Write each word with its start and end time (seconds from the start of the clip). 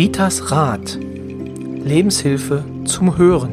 Ritas 0.00 0.50
Rat. 0.50 0.96
Lebenshilfe 0.98 2.64
zum 2.86 3.18
Hören. 3.18 3.52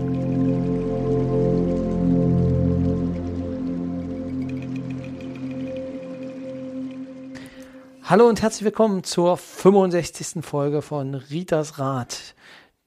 Hallo 8.02 8.30
und 8.30 8.42
herzlich 8.42 8.64
willkommen 8.64 9.04
zur 9.04 9.36
65. 9.36 10.42
Folge 10.42 10.82
von 10.82 11.16
Ritas 11.16 11.80
Rat, 11.80 12.34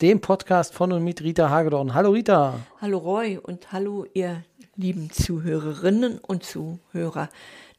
dem 0.01 0.23
Podcast 0.23 0.73
von 0.73 0.93
und 0.93 1.05
mit 1.05 1.21
Rita 1.21 1.51
Hagedorn. 1.51 1.93
Hallo 1.93 2.13
Rita. 2.13 2.61
Hallo 2.81 2.97
Roy 2.97 3.37
und 3.37 3.73
hallo 3.73 4.07
ihr 4.15 4.43
lieben 4.77 5.11
Zuhörerinnen 5.11 6.19
und 6.19 6.45
Zuhörer. 6.45 7.29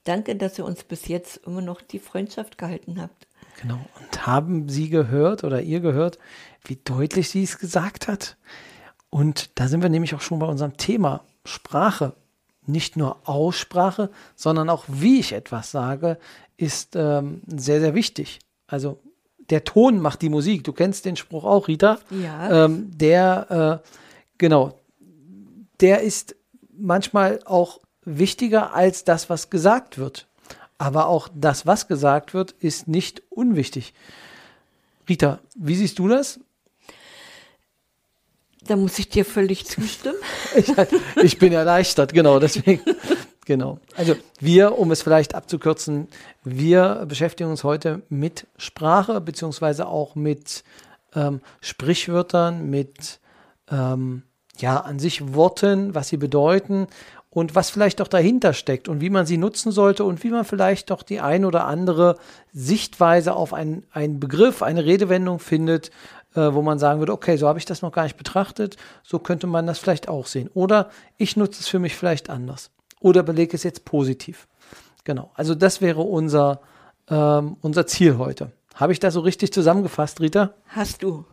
Danke, 0.03 0.35
dass 0.35 0.59
ihr 0.59 0.65
uns 0.65 0.83
bis 0.83 1.07
jetzt 1.07 1.37
immer 1.47 1.61
noch 1.61 1.81
die 1.81 1.97
Freundschaft 1.97 2.59
gehalten 2.59 3.01
habt. 3.01 3.25
Genau. 3.61 3.79
Und 3.99 4.25
haben 4.25 4.69
Sie 4.69 4.89
gehört 4.89 5.43
oder 5.43 5.61
ihr 5.61 5.79
gehört, 5.79 6.17
wie 6.63 6.77
deutlich 6.77 7.29
sie 7.29 7.43
es 7.43 7.57
gesagt 7.57 8.07
hat? 8.07 8.37
Und 9.09 9.59
da 9.59 9.67
sind 9.67 9.81
wir 9.81 9.89
nämlich 9.89 10.15
auch 10.15 10.21
schon 10.21 10.39
bei 10.39 10.47
unserem 10.47 10.77
Thema 10.77 11.23
Sprache. 11.45 12.13
Nicht 12.65 12.95
nur 12.95 13.27
Aussprache, 13.27 14.09
sondern 14.35 14.69
auch 14.69 14.85
wie 14.87 15.19
ich 15.19 15.33
etwas 15.33 15.71
sage, 15.71 16.17
ist 16.57 16.95
ähm, 16.95 17.41
sehr, 17.47 17.79
sehr 17.79 17.95
wichtig. 17.95 18.39
Also 18.67 18.99
der 19.49 19.63
Ton 19.63 19.99
macht 19.99 20.21
die 20.21 20.29
Musik. 20.29 20.63
Du 20.63 20.71
kennst 20.71 21.05
den 21.05 21.15
Spruch 21.15 21.43
auch, 21.43 21.67
Rita. 21.67 21.99
Ja. 22.09 22.65
Ähm, 22.65 22.91
der, 22.95 23.81
äh, 23.83 23.89
genau, 24.37 24.79
der 25.81 26.01
ist 26.01 26.35
manchmal 26.71 27.39
auch 27.45 27.79
wichtiger 28.05 28.73
als 28.73 29.03
das, 29.03 29.29
was 29.29 29.49
gesagt 29.49 29.97
wird. 29.97 30.27
Aber 30.81 31.05
auch 31.05 31.29
das, 31.35 31.67
was 31.67 31.87
gesagt 31.87 32.33
wird, 32.33 32.55
ist 32.59 32.87
nicht 32.87 33.21
unwichtig. 33.29 33.93
Rita, 35.07 35.37
wie 35.53 35.75
siehst 35.75 35.99
du 35.99 36.07
das? 36.07 36.39
Da 38.63 38.75
muss 38.75 38.97
ich 38.97 39.07
dir 39.07 39.23
völlig 39.23 39.67
zustimmen. 39.67 40.17
Ich, 40.55 40.73
ich 41.21 41.37
bin 41.37 41.53
erleichtert, 41.53 42.13
genau, 42.13 42.39
deswegen. 42.39 42.81
Genau. 43.45 43.79
Also 43.97 44.15
wir, 44.39 44.77
um 44.77 44.91
es 44.91 45.01
vielleicht 45.01 45.33
abzukürzen, 45.33 46.07
wir 46.43 47.05
beschäftigen 47.07 47.49
uns 47.49 47.63
heute 47.63 48.03
mit 48.07 48.47
Sprache, 48.55 49.19
beziehungsweise 49.19 49.87
auch 49.87 50.13
mit 50.15 50.63
ähm, 51.15 51.41
Sprichwörtern, 51.59 52.69
mit 52.69 53.19
ähm, 53.69 54.23
ja, 54.57 54.79
an 54.79 54.99
sich 54.99 55.33
Worten, 55.33 55.95
was 55.95 56.09
sie 56.09 56.17
bedeuten 56.17 56.87
und 57.31 57.55
was 57.55 57.69
vielleicht 57.69 58.01
auch 58.01 58.09
dahinter 58.09 58.53
steckt 58.53 58.89
und 58.89 59.01
wie 59.01 59.09
man 59.09 59.25
sie 59.25 59.37
nutzen 59.37 59.71
sollte 59.71 60.03
und 60.03 60.23
wie 60.23 60.29
man 60.29 60.45
vielleicht 60.45 60.91
doch 60.91 61.01
die 61.01 61.21
ein 61.21 61.45
oder 61.45 61.65
andere 61.65 62.17
Sichtweise 62.53 63.33
auf 63.33 63.53
einen, 63.53 63.83
einen 63.91 64.19
Begriff, 64.19 64.61
eine 64.61 64.85
Redewendung 64.85 65.39
findet, 65.39 65.91
äh, 66.35 66.53
wo 66.53 66.61
man 66.61 66.77
sagen 66.77 66.99
würde, 66.99 67.13
okay, 67.13 67.37
so 67.37 67.47
habe 67.47 67.57
ich 67.57 67.65
das 67.65 67.81
noch 67.81 67.93
gar 67.93 68.03
nicht 68.03 68.17
betrachtet, 68.17 68.75
so 69.01 69.17
könnte 69.17 69.47
man 69.47 69.65
das 69.65 69.79
vielleicht 69.79 70.09
auch 70.09 70.27
sehen. 70.27 70.49
Oder 70.53 70.91
ich 71.17 71.37
nutze 71.37 71.61
es 71.61 71.69
für 71.69 71.79
mich 71.79 71.95
vielleicht 71.95 72.29
anders. 72.29 72.69
Oder 72.99 73.23
belege 73.23 73.55
es 73.55 73.63
jetzt 73.63 73.85
positiv. 73.85 74.47
Genau, 75.05 75.31
also 75.33 75.55
das 75.55 75.79
wäre 75.79 76.01
unser, 76.01 76.59
ähm, 77.09 77.55
unser 77.61 77.87
Ziel 77.87 78.17
heute. 78.17 78.51
Habe 78.75 78.91
ich 78.91 78.99
das 78.99 79.13
so 79.13 79.21
richtig 79.21 79.53
zusammengefasst, 79.53 80.19
Rita? 80.19 80.53
Hast 80.67 81.01
du. 81.01 81.25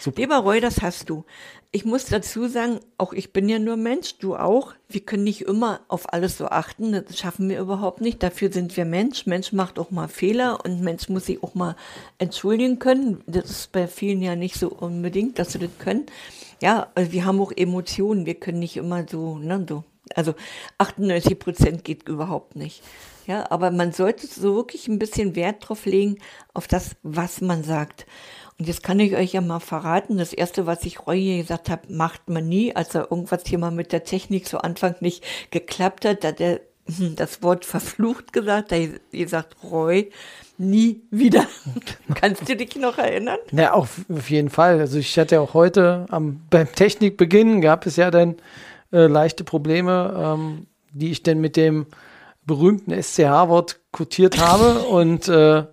Super. 0.00 0.20
Lieber 0.20 0.36
Roy, 0.38 0.60
das 0.60 0.82
hast 0.82 1.10
du. 1.10 1.24
Ich 1.70 1.84
muss 1.84 2.06
dazu 2.06 2.48
sagen, 2.48 2.80
auch 2.96 3.12
ich 3.12 3.32
bin 3.32 3.48
ja 3.48 3.58
nur 3.58 3.76
Mensch, 3.76 4.16
du 4.18 4.36
auch. 4.36 4.72
Wir 4.88 5.02
können 5.02 5.24
nicht 5.24 5.42
immer 5.42 5.80
auf 5.88 6.12
alles 6.12 6.38
so 6.38 6.46
achten, 6.46 6.92
das 6.92 7.18
schaffen 7.18 7.48
wir 7.50 7.60
überhaupt 7.60 8.00
nicht. 8.00 8.22
Dafür 8.22 8.50
sind 8.50 8.76
wir 8.76 8.86
Mensch. 8.86 9.26
Mensch 9.26 9.52
macht 9.52 9.78
auch 9.78 9.90
mal 9.90 10.08
Fehler 10.08 10.64
und 10.64 10.80
Mensch 10.80 11.08
muss 11.10 11.26
sich 11.26 11.42
auch 11.42 11.54
mal 11.54 11.76
entschuldigen 12.16 12.78
können. 12.78 13.22
Das 13.26 13.50
ist 13.50 13.72
bei 13.72 13.86
vielen 13.86 14.22
ja 14.22 14.34
nicht 14.34 14.56
so 14.56 14.68
unbedingt, 14.68 15.38
dass 15.38 15.52
sie 15.52 15.58
das 15.58 15.70
können. 15.78 16.06
Ja, 16.62 16.88
also 16.94 17.12
wir 17.12 17.26
haben 17.26 17.40
auch 17.40 17.52
Emotionen. 17.54 18.24
Wir 18.24 18.34
können 18.34 18.60
nicht 18.60 18.76
immer 18.76 19.04
so, 19.08 19.38
ne, 19.38 19.66
so. 19.68 19.84
Also 20.14 20.34
98 20.78 21.38
Prozent 21.38 21.84
geht 21.84 22.08
überhaupt 22.08 22.56
nicht. 22.56 22.82
Ja, 23.26 23.50
aber 23.50 23.70
man 23.70 23.92
sollte 23.92 24.26
so 24.26 24.54
wirklich 24.54 24.88
ein 24.88 24.98
bisschen 24.98 25.36
Wert 25.36 25.68
drauf 25.68 25.84
legen, 25.84 26.16
auf 26.54 26.66
das, 26.66 26.96
was 27.02 27.42
man 27.42 27.62
sagt. 27.62 28.06
Und 28.58 28.66
jetzt 28.66 28.82
kann 28.82 28.98
ich 28.98 29.14
euch 29.14 29.34
ja 29.34 29.40
mal 29.40 29.60
verraten, 29.60 30.18
das 30.18 30.32
erste, 30.32 30.66
was 30.66 30.84
ich 30.84 31.06
Roy 31.06 31.38
gesagt 31.38 31.70
habe, 31.70 31.82
macht 31.92 32.28
man 32.28 32.48
nie, 32.48 32.74
als 32.74 32.94
er 32.94 33.10
irgendwas 33.10 33.42
hier 33.46 33.58
mal 33.58 33.70
mit 33.70 33.92
der 33.92 34.02
Technik 34.02 34.48
so 34.48 34.58
Anfang 34.58 34.96
nicht 35.00 35.22
geklappt 35.52 36.04
hat, 36.04 36.24
da 36.24 36.28
hat 36.28 36.40
er 36.40 36.60
hm, 36.86 37.14
das 37.14 37.40
Wort 37.42 37.64
verflucht 37.64 38.32
gesagt, 38.32 38.72
da 38.72 38.76
hat 38.76 38.82
er 39.12 39.18
gesagt, 39.18 39.56
Roy, 39.62 40.10
nie 40.56 41.02
wieder. 41.12 41.46
Kannst 42.14 42.48
du 42.48 42.56
dich 42.56 42.74
noch 42.74 42.98
erinnern? 42.98 43.38
Ja, 43.52 43.74
auf, 43.74 44.00
auf 44.12 44.28
jeden 44.28 44.50
Fall. 44.50 44.80
Also 44.80 44.98
ich 44.98 45.16
hatte 45.16 45.40
auch 45.40 45.54
heute 45.54 46.06
am, 46.08 46.40
beim 46.50 46.70
Technikbeginn 46.72 47.60
gab 47.60 47.86
es 47.86 47.94
ja 47.94 48.10
dann 48.10 48.36
äh, 48.92 49.06
leichte 49.06 49.44
Probleme, 49.44 50.36
ähm, 50.36 50.66
die 50.92 51.12
ich 51.12 51.22
dann 51.22 51.38
mit 51.38 51.56
dem 51.56 51.86
berühmten 52.44 52.90
SCH-Wort 52.90 53.78
kotiert 53.92 54.38
habe 54.38 54.80
und 54.88 55.28
äh, 55.28 55.64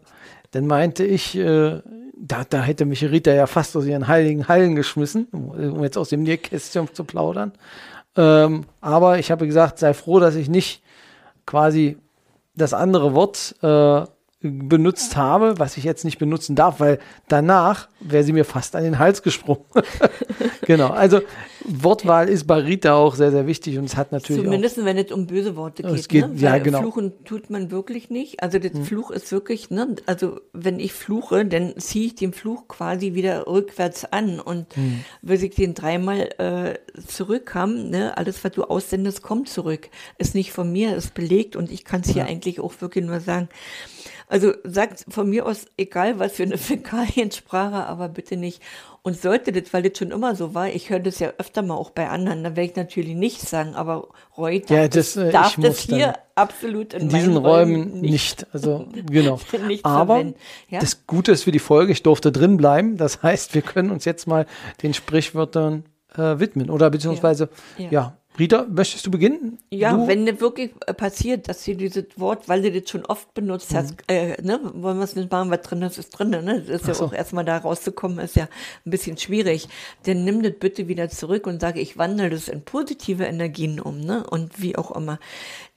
dann 0.52 0.67
meinte 0.67 1.03
ich, 1.03 1.35
äh, 1.35 1.81
da, 2.28 2.44
da 2.44 2.62
hätte 2.62 2.86
mich 2.86 3.03
Rita 3.03 3.31
ja 3.31 3.46
fast 3.46 3.75
aus 3.75 3.86
ihren 3.86 4.08
heiligen 4.08 4.47
Hallen 4.47 4.75
geschmissen, 4.75 5.28
um 5.31 5.84
jetzt 5.84 5.97
aus 5.97 6.09
dem 6.09 6.24
Nähkästchen 6.24 6.94
zu 6.94 7.03
plaudern. 7.03 7.52
Ähm, 8.16 8.66
aber 8.81 9.19
ich 9.19 9.31
habe 9.31 9.46
gesagt, 9.46 9.80
sei 9.80 9.94
froh, 9.94 10.19
dass 10.19 10.35
ich 10.35 10.50
nicht 10.50 10.81
quasi 11.46 11.97
das 12.56 12.74
andere 12.74 13.14
Wort 13.14 13.56
äh, 13.62 14.06
benutzt 14.41 15.16
habe, 15.16 15.57
was 15.57 15.78
ich 15.78 15.84
jetzt 15.84 16.06
nicht 16.06 16.19
benutzen 16.19 16.56
darf, 16.56 16.79
weil 16.79 17.00
danach 17.28 17.88
wäre 18.00 18.23
sie 18.23 18.34
mir 18.34 18.46
fast 18.46 18.75
an 18.75 18.84
den 18.84 19.00
Hals 19.00 19.23
gesprungen. 19.23 19.63
genau, 20.66 20.90
also 20.90 21.22
Wortwahl 21.63 22.29
ist 22.29 22.46
bei 22.46 22.57
Rita 22.57 22.94
auch 22.94 23.16
sehr, 23.16 23.31
sehr 23.31 23.47
wichtig 23.47 23.78
und 23.79 23.85
es 23.85 23.96
hat 23.96 24.12
natürlich 24.12 24.44
Zumindest 24.44 24.79
auch, 24.79 24.85
wenn 24.85 24.97
es 24.97 25.12
um 25.12 25.25
böse 25.25 25.56
Worte 25.56 25.81
geht. 25.84 25.91
Es 25.94 26.07
geht- 26.07 26.28
ne? 26.28 26.40
ja, 26.40 26.51
Weil 26.51 26.62
genau. 26.62 26.81
Fluchen 26.81 27.13
tut 27.23 27.50
man 27.50 27.72
wirklich 27.72 28.09
nicht. 28.09 28.44
Also 28.44 28.59
der 28.59 28.72
Fluch 28.72 29.09
ist 29.09 29.31
wirklich, 29.31 29.72
ne? 29.72 29.96
also 30.06 30.40
wenn 30.53 30.79
ich 30.79 30.94
fluche, 30.94 31.46
dann 31.46 31.73
ziehe 31.78 32.07
ich 32.07 32.16
den 32.16 32.34
Fluch 32.34 32.67
quasi 32.67 33.16
wieder 33.16 33.47
rückwärts 33.47 34.06
an 34.06 34.40
und 34.40 34.67
will 35.22 35.44
ich 35.44 35.56
den 35.56 35.73
dreimal 35.73 36.29
äh, 36.38 36.75
zurückhaben, 37.07 37.90
ne? 37.90 38.16
alles 38.17 38.44
was 38.44 38.52
du 38.52 38.63
aussendest, 38.66 39.23
kommt 39.23 39.50
zurück. 39.50 39.90
Ist 40.17 40.35
nicht 40.35 40.52
von 40.52 40.72
mir, 40.72 40.96
ist 40.96 41.13
belegt 41.16 41.56
und 41.56 41.72
ich 41.72 41.84
kann 41.84 42.02
es 42.02 42.09
hier 42.09 42.25
eigentlich 42.25 42.59
auch 42.59 42.73
wirklich 42.79 43.06
nur 43.06 43.22
sagen. 43.22 43.50
Also 44.35 44.51
sagt 44.66 45.06
von 45.07 45.29
mir 45.29 45.46
aus, 45.46 45.66
egal 45.78 46.19
was 46.19 46.34
für 46.34 46.44
eine 46.44 46.57
Fäkaliensprache, 46.57 47.85
aber 47.88 48.09
bitte 48.09 48.35
nicht. 48.35 48.62
Und 49.01 49.22
sollte 49.22 49.53
das, 49.53 49.72
weil 49.72 49.84
das 49.84 49.97
schon 49.97 50.12
immer 50.12 50.35
so 50.35 50.53
war, 50.53 50.68
ich 50.68 50.90
höre 50.90 51.00
das 51.00 51.19
ja 51.19 51.31
öfter 51.38 51.62
mal 51.62 51.75
auch 51.75 51.91
bei 51.91 52.09
anderen, 52.09 52.44
dann 52.44 52.57
werde 52.57 52.69
ich 52.69 52.75
natürlich 52.75 53.16
nichts 53.16 53.50
sagen, 53.50 53.75
aber 53.75 54.09
Roy 54.38 54.59
darf 54.59 54.72
Ja, 54.72 54.88
das, 54.90 55.13
das, 55.13 55.23
äh, 55.23 55.31
darf 55.31 55.57
ich 55.57 55.63
das 55.63 55.79
hier 55.79 56.16
absolut 56.34 56.94
in, 56.94 57.03
in 57.03 57.09
diesen 57.09 57.38
Räumen 57.38 58.01
nicht. 58.01 58.46
Also 58.51 58.88
genau. 59.09 59.40
Nicht 59.68 59.85
Aber 59.85 60.25
ja? 60.67 60.79
das 60.79 61.07
Gute 61.07 61.31
ist 61.31 61.44
für 61.44 61.53
die 61.53 61.59
Folge, 61.59 61.94
ich 61.94 62.03
durfte 62.03 62.34
drin 62.34 62.57
bleiben. 62.57 62.97
Das 62.97 63.23
heißt, 63.23 63.56
wir 63.56 63.62
können 63.62 63.90
uns 63.90 64.03
jetzt 64.03 64.28
mal 64.28 64.47
den 64.84 64.94
Sprichwörtern 64.94 65.85
äh, 66.17 66.40
widmen. 66.40 66.69
Oder 66.69 66.90
beziehungsweise, 66.90 67.47
ja. 67.78 67.90
Ja. 67.90 68.17
Rita, 68.38 68.66
möchtest 68.69 69.06
du 69.06 69.12
beginnen? 69.12 69.59
Ja, 69.72 69.94
du? 69.96 70.07
wenn 70.07 70.25
das 70.25 70.40
wirklich 70.41 70.72
äh, 70.88 70.94
passiert, 70.94 71.47
dass 71.47 71.63
sie 71.63 71.75
dieses 71.75 72.06
Wort, 72.18 72.50
weil 72.50 72.62
du 72.62 72.72
das 72.72 72.90
schon 72.90 73.06
oft 73.06 73.34
benutzt 73.34 73.73
hast, 73.73 73.91
Mhm. 73.91 73.97
äh, 74.07 74.41
ne, 74.41 74.59
wollen 74.73 74.97
wir 74.97 75.03
es 75.06 75.16
nicht 75.16 75.31
machen, 75.31 75.50
was 75.51 75.62
drin 75.62 75.81
ist, 75.84 75.97
ist 75.97 76.09
drin, 76.09 76.31
ne? 76.31 76.62
Das 76.68 76.81
ist 76.81 76.88
ja 76.88 76.94
so. 76.94 77.06
auch 77.06 77.13
erstmal 77.13 77.46
da 77.46 77.57
rauszukommen, 77.57 78.19
ist 78.19 78.35
ja 78.35 78.50
ein 78.85 78.90
bisschen 78.91 79.18
schwierig. 79.18 79.69
Dann 80.03 80.23
nimm 80.25 80.44
das 80.44 80.53
bitte 80.59 80.88
wieder 80.88 81.09
zurück 81.09 81.47
und 81.47 81.62
sage, 81.62 81.79
ich 81.79 81.97
wandle 81.97 82.29
das 82.29 82.47
in 82.50 82.62
positive 82.63 83.23
Energien 83.23 83.79
um, 83.79 84.01
ne? 84.01 84.25
Und 84.29 84.62
wie 84.62 84.75
auch 84.75 84.91
immer. 84.96 85.20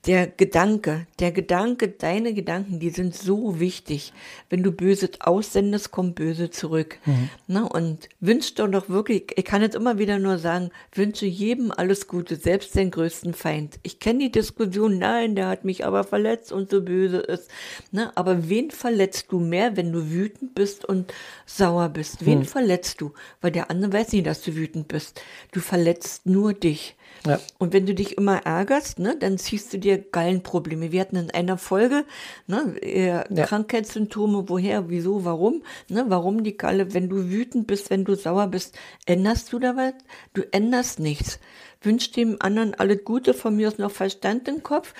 Der 0.05 0.27
Gedanke, 0.27 1.07
der 1.19 1.33
Gedanke, 1.33 1.89
deine 1.89 2.33
Gedanken, 2.33 2.79
die 2.79 2.89
sind 2.89 3.13
so 3.13 3.59
wichtig. 3.59 4.13
Wenn 4.49 4.63
du 4.63 4.71
Böses 4.71 5.19
aussendest, 5.19 5.91
kommt 5.91 6.15
Böse 6.15 6.49
zurück. 6.49 6.99
Ne? 7.47 7.67
Und 7.67 8.07
wünsch 8.21 8.55
doch 8.55 8.71
doch 8.71 8.87
wirklich, 8.87 9.33
ich 9.35 9.43
kann 9.43 9.61
jetzt 9.61 9.75
immer 9.75 9.97
wieder 9.97 10.17
nur 10.17 10.37
sagen, 10.37 10.71
wünsche 10.93 11.25
jedem 11.25 11.71
alles 11.71 12.07
Gute, 12.07 12.37
selbst 12.37 12.75
den 12.75 12.91
größten 12.91 13.33
Feind. 13.33 13.77
Ich 13.83 13.99
kenne 13.99 14.19
die 14.19 14.31
Diskussion, 14.31 14.99
nein, 14.99 15.35
der 15.35 15.49
hat 15.49 15.65
mich 15.65 15.85
aber 15.85 16.05
verletzt 16.05 16.53
und 16.53 16.69
so 16.69 16.81
böse 16.81 17.17
ist. 17.17 17.51
Ne? 17.91 18.15
Aber 18.15 18.47
wen 18.47 18.71
verletzt 18.71 19.25
du 19.31 19.39
mehr, 19.39 19.75
wenn 19.75 19.91
du 19.91 20.09
wütend 20.11 20.55
bist 20.55 20.85
und 20.85 21.13
sauer 21.45 21.89
bist? 21.89 22.25
Wen 22.25 22.45
verletzt 22.45 23.01
du? 23.01 23.11
Weil 23.41 23.51
der 23.51 23.69
andere 23.69 23.91
weiß 23.91 24.13
nicht, 24.13 24.27
dass 24.27 24.41
du 24.43 24.55
wütend 24.55 24.87
bist. 24.87 25.21
Du 25.51 25.59
verletzt 25.59 26.25
nur 26.25 26.53
dich. 26.53 26.95
Ja. 27.25 27.39
Und 27.57 27.73
wenn 27.73 27.85
du 27.85 27.93
dich 27.93 28.17
immer 28.17 28.45
ärgerst, 28.45 28.99
ne, 28.99 29.15
dann 29.17 29.37
ziehst 29.37 29.73
du 29.73 29.77
dir 29.77 29.97
Gallenprobleme. 29.97 30.91
Wir 30.91 31.01
hatten 31.01 31.17
in 31.17 31.31
einer 31.31 31.57
Folge 31.57 32.05
ne, 32.47 32.75
äh, 32.81 33.07
Ja. 33.07 33.23
Krankheitssymptome, 33.45 34.47
woher, 34.47 34.89
wieso, 34.89 35.25
warum, 35.25 35.63
ne, 35.89 36.05
warum 36.07 36.43
die 36.43 36.57
Galle, 36.57 36.93
wenn 36.93 37.09
du 37.09 37.29
wütend 37.29 37.67
bist, 37.67 37.89
wenn 37.89 38.05
du 38.05 38.15
sauer 38.15 38.47
bist, 38.47 38.77
änderst 39.05 39.51
du 39.51 39.59
da 39.59 39.75
was? 39.75 39.93
Du 40.33 40.43
änderst 40.51 40.99
nichts. 40.99 41.39
Wünsch 41.81 42.11
dem 42.11 42.37
anderen 42.39 42.73
alles 42.73 43.03
Gute, 43.03 43.33
von 43.33 43.55
mir 43.55 43.67
aus 43.69 43.77
noch 43.77 43.91
Verstand 43.91 44.47
im 44.47 44.63
Kopf. 44.63 44.93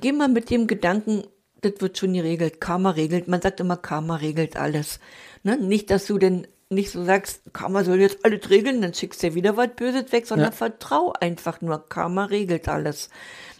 Geh 0.00 0.12
mal 0.12 0.28
mit 0.28 0.50
dem 0.50 0.66
Gedanken, 0.66 1.24
das 1.60 1.74
wird 1.78 1.98
schon 1.98 2.12
geregelt. 2.12 2.60
Karma 2.60 2.90
regelt, 2.90 3.28
man 3.28 3.40
sagt 3.40 3.60
immer, 3.60 3.76
Karma 3.76 4.16
regelt 4.16 4.56
alles. 4.56 5.00
Ne? 5.42 5.56
Nicht, 5.56 5.90
dass 5.90 6.06
du 6.06 6.18
denn 6.18 6.46
nicht 6.72 6.90
so 6.90 7.04
sagst, 7.04 7.42
Karma 7.52 7.84
soll 7.84 8.00
jetzt 8.00 8.24
alles 8.24 8.48
regeln, 8.50 8.82
dann 8.82 8.94
schickst 8.94 9.22
du 9.22 9.28
ja 9.28 9.34
wieder 9.34 9.56
was 9.56 9.68
Böses 9.76 10.10
weg, 10.12 10.26
sondern 10.26 10.48
Ja. 10.50 10.52
vertrau 10.52 11.12
einfach 11.20 11.60
nur. 11.60 11.84
Karma 11.88 12.24
regelt 12.26 12.68
alles. 12.68 13.08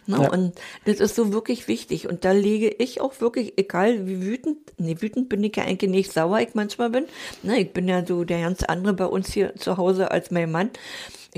Ne? 0.05 0.19
Ja. 0.21 0.31
Und 0.31 0.53
das 0.85 0.99
ist 0.99 1.15
so 1.15 1.31
wirklich 1.31 1.67
wichtig. 1.69 2.09
Und 2.09 2.25
da 2.25 2.31
lege 2.33 2.67
ich 2.69 2.99
auch 2.99 3.21
wirklich, 3.21 3.53
egal 3.57 4.05
wie 4.05 4.21
wütend, 4.21 4.57
nee, 4.77 4.97
wütend 4.99 5.29
bin 5.29 5.43
ich 5.43 5.55
ja 5.55 5.63
eigentlich 5.63 5.89
nicht, 5.91 6.11
sauer 6.11 6.39
ich 6.41 6.55
manchmal 6.55 6.89
bin. 6.89 7.05
Ne, 7.41 7.59
ich 7.61 7.71
bin 7.71 7.87
ja 7.87 8.05
so 8.05 8.25
der 8.25 8.41
ganz 8.41 8.63
andere 8.63 8.93
bei 8.93 9.05
uns 9.05 9.31
hier 9.31 9.55
zu 9.55 9.77
Hause 9.77 10.11
als 10.11 10.29
mein 10.29 10.51
Mann. 10.51 10.71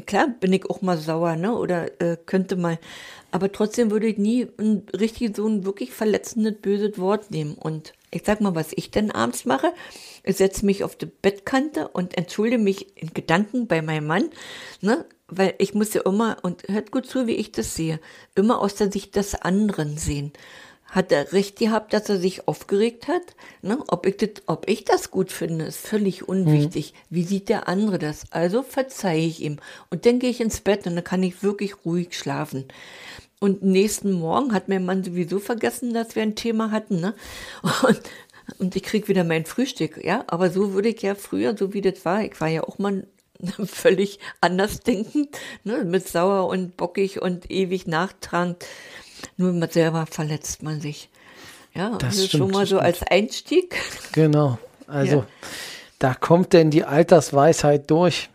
Klar 0.08 0.30
bin 0.40 0.52
ich 0.52 0.70
auch 0.70 0.82
mal 0.82 0.98
sauer, 0.98 1.36
ne? 1.36 1.56
Oder 1.56 2.02
äh, 2.02 2.18
könnte 2.26 2.56
mal. 2.56 2.80
Aber 3.32 3.52
trotzdem 3.52 3.92
würde 3.92 4.08
ich 4.08 4.18
nie 4.18 4.48
ein 4.58 4.84
richtig 4.98 5.36
so 5.38 5.48
ein 5.48 5.64
wirklich 5.64 5.92
verletzendes, 5.92 6.56
böses 6.62 6.98
Wort 6.98 7.32
nehmen. 7.32 7.54
Und 7.54 7.94
ich 8.16 8.24
sag 8.26 8.40
mal, 8.40 8.56
was 8.56 8.72
ich 8.74 8.92
denn 8.92 9.12
abends 9.12 9.44
mache. 9.44 9.74
Ich 10.24 10.38
setze 10.38 10.66
mich 10.66 10.86
auf 10.86 10.96
die 10.96 11.06
Bettkante 11.06 11.90
und 11.90 12.18
entschuldige 12.18 12.62
mich 12.62 12.98
in 12.98 13.14
Gedanken 13.14 13.68
bei 13.68 13.82
meinem 13.82 14.08
Mann, 14.08 14.30
ne? 14.82 15.06
Weil 15.28 15.56
ich 15.58 15.74
muss 15.74 15.94
ja 15.94 16.02
immer, 16.06 16.38
und 16.44 16.64
hört 16.68 16.92
gut 16.92 17.08
zu, 17.08 17.28
wie 17.28 17.36
ich 17.36 17.52
das 17.52 17.76
sehe, 17.76 18.00
immer 18.36 18.62
aus 18.62 18.76
der 18.76 18.92
Sicht 18.92 19.16
des 19.16 19.36
anderen 19.36 19.98
sehen. 19.98 20.32
Hat 20.86 21.12
er 21.12 21.34
recht 21.34 21.58
gehabt, 21.58 21.94
dass 21.94 22.08
er 22.08 22.20
sich 22.20 22.48
aufgeregt 22.48 23.08
hat? 23.08 23.36
Ne? 23.64 23.84
Ob, 23.88 24.06
ich 24.06 24.18
das, 24.18 24.30
ob 24.46 24.70
ich 24.70 24.86
das 24.86 25.10
gut 25.10 25.32
finde, 25.32 25.66
ist 25.66 25.80
völlig 25.80 26.30
unwichtig. 26.30 26.94
Wie 27.10 27.24
sieht 27.24 27.50
der 27.50 27.68
andere 27.68 27.98
das? 27.98 28.32
Also 28.32 28.62
verzeihe 28.62 29.26
ich 29.26 29.42
ihm. 29.42 29.58
Und 29.90 30.06
dann 30.06 30.20
gehe 30.20 30.30
ich 30.30 30.42
ins 30.42 30.62
Bett 30.62 30.86
und 30.86 30.96
dann 30.96 31.04
kann 31.04 31.24
ich 31.24 31.42
wirklich 31.42 31.86
ruhig 31.86 32.16
schlafen. 32.18 32.66
Und 33.40 33.64
nächsten 33.64 34.12
Morgen 34.14 34.54
hat 34.54 34.70
mein 34.70 34.86
Mann 34.86 35.04
sowieso 35.04 35.40
vergessen, 35.40 35.94
dass 35.94 36.16
wir 36.16 36.24
ein 36.24 36.36
Thema 36.36 36.72
hatten. 36.72 37.00
Ne? 37.02 37.14
Und, 37.88 38.02
und 38.60 38.76
ich 38.76 38.84
krieg 38.84 39.08
wieder 39.08 39.24
mein 39.24 39.46
Frühstück. 39.46 40.04
Ja, 40.04 40.24
aber 40.28 40.50
so 40.50 40.74
würde 40.74 40.90
ich 40.90 41.02
ja 41.02 41.16
früher, 41.16 41.56
so 41.58 41.74
wie 41.74 41.82
das 41.82 42.06
war, 42.06 42.24
ich 42.24 42.40
war 42.40 42.48
ja 42.48 42.64
auch 42.64 42.78
mal 42.80 43.06
völlig 43.66 44.20
anders 44.42 44.80
denkend, 44.82 45.38
ne? 45.64 45.84
mit 45.84 46.08
sauer 46.08 46.48
und 46.48 46.78
bockig 46.78 47.22
und 47.22 47.52
ewig 47.52 47.88
nachtragend. 47.88 48.66
Nur 49.38 49.52
man 49.54 49.70
selber 49.70 50.06
verletzt 50.06 50.64
man 50.64 50.80
sich. 50.82 51.10
Ja, 51.74 51.98
Das 51.98 52.16
stimmt, 52.26 52.32
schon 52.44 52.52
mal 52.52 52.66
so 52.66 52.80
als 52.80 53.04
Einstieg. 53.04 53.76
Genau. 54.14 54.58
Also 54.88 55.18
Ja. 55.18 55.28
da 56.00 56.14
kommt 56.14 56.54
denn 56.54 56.72
die 56.72 56.86
Altersweisheit 56.86 57.90
durch. 57.92 58.30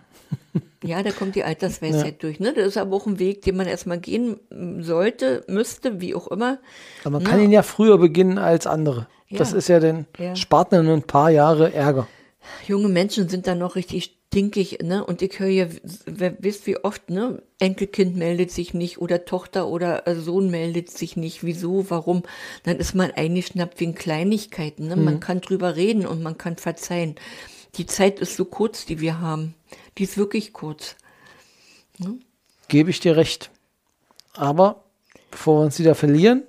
Ja, 0.83 1.03
da 1.03 1.11
kommt 1.11 1.35
die 1.35 1.45
Altersweisheit 1.45 2.23
durch. 2.23 2.41
Ne? 2.41 2.55
Das 2.55 2.67
ist 2.67 2.77
aber 2.79 2.97
auch 2.97 3.07
ein 3.07 3.19
Weg, 3.19 3.43
den 3.43 3.57
man 3.57 3.67
erstmal 3.67 3.99
gehen 3.99 4.41
sollte, 4.81 5.45
müsste, 5.47 6.01
wie 6.01 6.15
auch 6.15 6.29
immer. 6.29 6.59
Aber 7.05 7.21
man 7.21 7.25
kann 7.25 7.41
ihn 7.41 7.53
ja 7.53 7.63
früher 7.63 7.99
beginnen 7.99 8.39
als 8.39 8.67
andere. 8.67 9.07
Das 9.31 9.53
Ja. 9.53 9.59
ist 9.59 9.69
ja 9.69 9.79
den 9.81 10.07
Ja. 10.19 10.35
spart 10.37 10.73
dann 10.73 10.89
ein 10.89 11.03
paar 11.03 11.31
Jahre 11.31 11.73
Ärger. 11.75 12.09
Junge 12.67 12.89
Menschen 12.89 13.29
sind 13.29 13.47
da 13.47 13.55
noch 13.55 13.77
richtig 13.77 14.17
stinkig, 14.29 14.79
ne? 14.83 15.05
Und 15.05 15.21
ich 15.23 15.39
höre 15.39 15.49
ja, 15.49 15.67
wer 16.07 16.35
wisst 16.39 16.67
wie 16.67 16.79
oft, 16.79 17.11
ne? 17.11 17.43
Enkelkind 17.59 18.17
meldet 18.17 18.51
sich 18.51 18.73
nicht 18.73 18.99
oder 18.99 19.25
Tochter 19.27 19.69
oder 19.69 20.03
Sohn 20.15 20.51
meldet 20.51 20.89
sich 20.91 21.17
nicht. 21.17 21.45
Wieso? 21.45 21.91
Warum? 21.91 22.23
Dann 22.63 22.77
ist 22.79 22.95
man 22.95 23.11
eingeschnappt 23.11 23.79
wegen 23.81 23.95
Kleinigkeiten. 23.95 24.89
Ne? 24.89 24.97
Man 24.97 25.21
kann 25.21 25.41
drüber 25.43 25.77
reden 25.77 26.07
und 26.07 26.23
man 26.23 26.39
kann 26.39 26.57
verzeihen. 26.57 27.17
Die 27.77 27.87
Zeit 27.87 28.19
ist 28.21 28.37
so 28.37 28.45
kurz, 28.47 28.87
die 28.87 29.01
wir 29.01 29.21
haben. 29.21 29.55
Die 30.01 30.05
ist 30.05 30.17
wirklich 30.17 30.55
kurz. 30.55 30.97
Gebe 32.69 32.89
ich 32.89 33.01
dir 33.01 33.19
recht. 33.19 33.51
Aber 34.35 34.85
bevor 35.31 35.61
wir 35.61 35.65
uns 35.67 35.79
wieder 35.79 35.95
verlieren, 35.95 36.43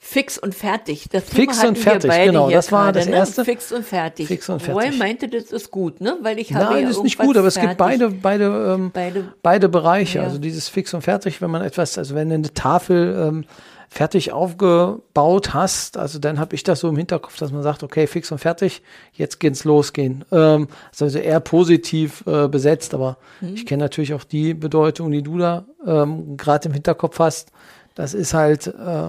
Fix 0.00 0.36
und 0.36 0.52
fertig. 0.52 1.06
Das 1.12 1.22
Fix 1.22 1.58
Thema 1.58 1.68
und 1.68 1.78
fertig, 1.78 2.10
genau, 2.10 2.50
das 2.50 2.72
war 2.72 2.86
gerade, 2.86 2.98
das 2.98 3.08
ne? 3.08 3.14
Erste. 3.14 3.44
Fix 3.44 3.70
und 3.70 3.86
fertig. 3.86 4.26
Fix 4.26 4.48
und 4.48 4.66
Roy 4.68 4.82
fertig. 4.82 4.98
meinte, 4.98 5.28
das 5.28 5.52
ist 5.52 5.70
gut, 5.70 6.00
ne? 6.00 6.18
Weil 6.22 6.40
ich 6.40 6.52
habe 6.52 6.64
nein, 6.74 6.82
ja 6.82 6.88
das 6.88 6.96
ist 6.96 7.04
nicht 7.04 7.18
gut, 7.18 7.36
aber 7.36 7.46
es 7.46 7.54
gibt 7.54 7.76
fertig. 7.76 7.78
beide, 7.78 8.10
beide, 8.10 8.74
ähm, 8.74 8.90
Beide- 8.92 9.32
beide 9.44 9.68
Bereiche. 9.68 10.18
Ja. 10.18 10.24
Also 10.24 10.38
dieses 10.38 10.68
Fix 10.68 10.92
und 10.92 11.02
Fertig, 11.02 11.40
wenn 11.40 11.52
man 11.52 11.62
etwas, 11.62 11.96
also 11.98 12.16
wenn 12.16 12.32
eine 12.32 12.52
Tafel 12.52 13.16
ähm, 13.16 13.44
fertig 13.92 14.32
aufgebaut 14.32 15.52
hast, 15.52 15.98
also 15.98 16.18
dann 16.18 16.40
habe 16.40 16.54
ich 16.54 16.62
das 16.62 16.80
so 16.80 16.88
im 16.88 16.96
Hinterkopf, 16.96 17.36
dass 17.36 17.52
man 17.52 17.62
sagt, 17.62 17.82
okay, 17.82 18.06
fix 18.06 18.32
und 18.32 18.38
fertig, 18.38 18.82
jetzt 19.12 19.38
geht's 19.38 19.64
losgehen. 19.64 20.24
Ähm, 20.32 20.68
ist 20.90 21.02
also 21.02 21.18
eher 21.18 21.40
positiv 21.40 22.24
äh, 22.26 22.48
besetzt, 22.48 22.94
aber 22.94 23.18
Mhm. 23.42 23.54
ich 23.54 23.66
kenne 23.66 23.84
natürlich 23.84 24.14
auch 24.14 24.24
die 24.24 24.54
Bedeutung, 24.54 25.10
die 25.10 25.22
du 25.22 25.36
da 25.36 25.66
ähm, 25.86 26.38
gerade 26.38 26.68
im 26.68 26.72
Hinterkopf 26.74 27.18
hast. 27.18 27.52
Das 27.94 28.14
ist 28.14 28.32
halt 28.32 28.66
äh, 28.68 29.08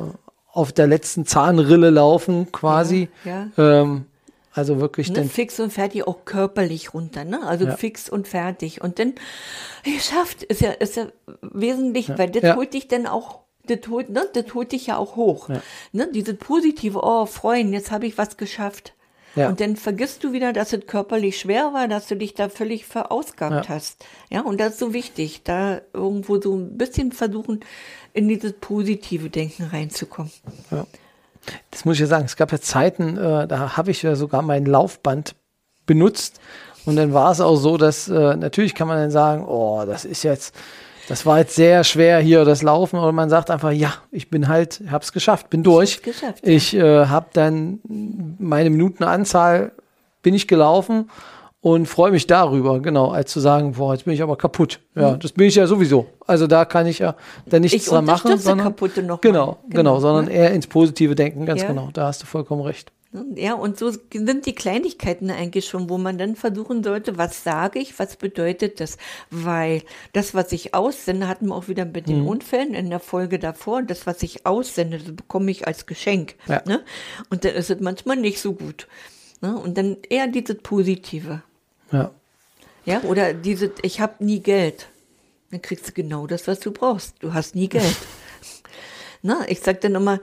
auf 0.51 0.73
der 0.73 0.87
letzten 0.87 1.25
Zahnrille 1.25 1.89
laufen 1.89 2.51
quasi. 2.51 3.07
Ja, 3.23 3.47
Ähm, 3.57 4.05
also 4.53 4.81
wirklich 4.81 5.09
Ne, 5.09 5.23
fix 5.23 5.59
und 5.61 5.71
fertig 5.71 6.05
auch 6.05 6.25
körperlich 6.25 6.93
runter, 6.93 7.23
ne? 7.23 7.39
Also 7.47 7.65
Ja. 7.65 7.77
fix 7.77 8.09
und 8.09 8.27
fertig. 8.27 8.81
Und 8.81 8.99
dann 8.99 9.13
geschafft 9.83 10.43
ist 10.43 10.59
ja, 10.59 10.71
ist 10.71 10.97
ja 10.97 11.07
wesentlich, 11.41 12.09
weil 12.17 12.29
das 12.29 12.43
Ja. 12.43 12.55
holt 12.57 12.73
dich 12.73 12.87
dann 12.89 13.07
auch, 13.07 13.39
das 13.67 13.79
holt, 13.89 14.09
ne? 14.09 14.27
Das 14.33 14.53
holt 14.53 14.71
dich 14.71 14.87
ja 14.87 14.97
auch 14.97 15.15
hoch. 15.15 15.49
Ja. 15.49 15.61
Ne? 15.91 16.09
Dieses 16.13 16.37
positive, 16.37 16.99
oh, 17.01 17.25
freuen, 17.25 17.73
jetzt 17.73 17.91
habe 17.91 18.05
ich 18.07 18.17
was 18.17 18.37
geschafft. 18.37 18.93
Ja. 19.35 19.49
Und 19.49 19.59
dann 19.61 19.75
vergisst 19.75 20.23
du 20.23 20.31
wieder, 20.31 20.53
dass 20.53 20.73
es 20.73 20.85
körperlich 20.85 21.39
schwer 21.39 21.73
war, 21.73 21.87
dass 21.87 22.07
du 22.07 22.15
dich 22.15 22.35
da 22.35 22.49
völlig 22.49 22.85
verausgabt 22.85 23.65
Ja. 23.67 23.69
hast. 23.75 24.05
Ja, 24.29 24.41
und 24.41 24.59
das 24.59 24.73
ist 24.73 24.79
so 24.79 24.93
wichtig, 24.93 25.41
da 25.43 25.81
irgendwo 25.91 26.39
so 26.39 26.55
ein 26.55 26.77
bisschen 26.77 27.11
versuchen, 27.11 27.61
in 28.13 28.27
dieses 28.27 28.53
positive 28.53 29.31
Denken 29.31 29.63
reinzukommen. 29.63 30.31
Das 31.71 31.83
muss 31.85 31.95
ich 31.95 32.01
ja 32.01 32.07
sagen. 32.07 32.25
Es 32.25 32.35
gab 32.35 32.51
ja 32.51 32.61
Zeiten, 32.61 33.17
äh, 33.17 33.47
da 33.47 33.75
habe 33.75 33.91
ich 33.91 34.03
ja 34.03 34.15
sogar 34.15 34.41
mein 34.43 34.65
Laufband 34.65 35.35
benutzt. 35.85 36.39
Und 36.85 36.95
dann 36.97 37.13
war 37.13 37.31
es 37.31 37.41
auch 37.41 37.55
so, 37.55 37.77
dass 37.77 38.09
äh, 38.09 38.35
natürlich 38.35 38.75
kann 38.75 38.87
man 38.87 38.97
dann 38.97 39.11
sagen, 39.11 39.45
oh, 39.47 39.83
das 39.85 40.05
ist 40.05 40.23
jetzt, 40.23 40.53
das 41.07 41.25
war 41.25 41.39
jetzt 41.39 41.55
sehr 41.55 41.83
schwer 41.83 42.19
hier, 42.19 42.45
das 42.45 42.61
Laufen. 42.61 42.97
Oder 42.99 43.11
man 43.11 43.29
sagt 43.29 43.51
einfach, 43.51 43.71
ja, 43.71 43.93
ich 44.11 44.29
bin 44.29 44.47
halt, 44.47 44.81
hab's 44.91 45.11
geschafft, 45.11 45.49
bin 45.49 45.63
durch. 45.63 45.95
hab's 45.97 46.03
geschafft, 46.03 46.47
Ich 46.47 46.73
äh, 46.75 47.05
habe 47.07 47.27
dann 47.33 47.79
meine 48.39 48.69
Minutenanzahl, 48.69 49.71
bin 50.21 50.33
ich 50.33 50.47
gelaufen 50.47 51.09
und 51.61 51.87
freue 51.87 52.11
mich 52.11 52.27
darüber, 52.27 52.79
genau, 52.81 53.11
als 53.11 53.31
zu 53.31 53.39
sagen, 53.39 53.73
boah, 53.73 53.93
jetzt 53.93 54.05
bin 54.05 54.13
ich 54.13 54.21
aber 54.21 54.35
kaputt. 54.37 54.79
Ja, 54.95 55.15
das 55.15 55.31
bin 55.31 55.47
ich 55.47 55.55
ja 55.55 55.65
sowieso. 55.67 56.07
Also 56.27 56.45
da 56.47 56.65
kann 56.65 56.87
ich 56.87 56.99
ja 56.99 57.15
dann 57.45 57.61
nichts 57.61 57.75
Ich 57.83 57.85
dran 57.89 58.03
machen, 58.05 58.37
sondern 58.37 58.67
Kaputte 58.67 59.01
noch 59.01 59.17
mal. 59.17 59.21
genau, 59.21 59.45
genau, 59.63 59.69
Genau, 59.69 59.99
sondern 59.99 60.27
eher 60.27 60.51
ins 60.51 60.67
Positive 60.67 61.15
denken, 61.15 61.45
ganz 61.45 61.61
Ja. 61.61 61.67
genau. 61.69 61.89
Da 61.93 62.07
hast 62.07 62.21
du 62.21 62.25
vollkommen 62.25 62.61
recht. 62.61 62.91
Ja, 63.35 63.53
und 63.53 63.77
so 63.77 63.91
sind 63.91 64.45
die 64.47 64.55
Kleinigkeiten 64.55 65.29
eigentlich 65.29 65.67
schon, 65.67 65.87
wo 65.89 65.99
man 65.99 66.17
dann 66.17 66.35
versuchen 66.35 66.83
sollte, 66.83 67.17
was 67.17 67.43
sage 67.43 67.77
ich, 67.77 67.99
was 67.99 68.15
bedeutet 68.15 68.79
das? 68.79 68.97
Weil 69.29 69.83
das, 70.13 70.33
was 70.33 70.51
ich 70.51 70.73
aussende, 70.73 71.27
hatten 71.27 71.47
wir 71.47 71.55
auch 71.55 71.67
wieder 71.67 71.85
mit 71.85 72.07
Mhm. 72.07 72.11
den 72.11 72.27
Unfällen 72.27 72.73
in 72.73 72.89
der 72.89 72.99
Folge 72.99 73.37
davor, 73.37 73.83
das, 73.83 74.07
was 74.07 74.23
ich 74.23 74.47
aussende, 74.47 74.97
das 74.97 75.15
bekomme 75.15 75.51
ich 75.51 75.67
als 75.67 75.85
Geschenk. 75.85 76.33
Ja. 76.47 76.63
Ne? 76.65 76.83
Und 77.29 77.45
dann 77.45 77.53
ist 77.53 77.69
es 77.69 77.79
manchmal 77.81 78.15
nicht 78.17 78.39
so 78.41 78.53
gut. 78.53 78.87
Ne? 79.41 79.55
Und 79.57 79.77
dann 79.77 79.97
eher 80.09 80.27
dieses 80.27 80.57
Positive. 80.63 81.43
Ja. 81.91 82.11
Ja, 82.85 83.01
oder 83.03 83.33
diese, 83.33 83.71
ich 83.83 84.01
habe 84.01 84.25
nie 84.25 84.39
Geld. 84.39 84.87
Dann 85.51 85.61
kriegst 85.61 85.87
du 85.87 85.91
genau 85.93 86.25
das, 86.25 86.47
was 86.47 86.59
du 86.59 86.71
brauchst. 86.71 87.15
Du 87.19 87.33
hast 87.33 87.53
nie 87.53 87.69
Geld. 87.69 87.95
Na, 89.21 89.45
ich 89.47 89.59
sag 89.61 89.81
dann 89.81 89.95
immer, 89.95 90.19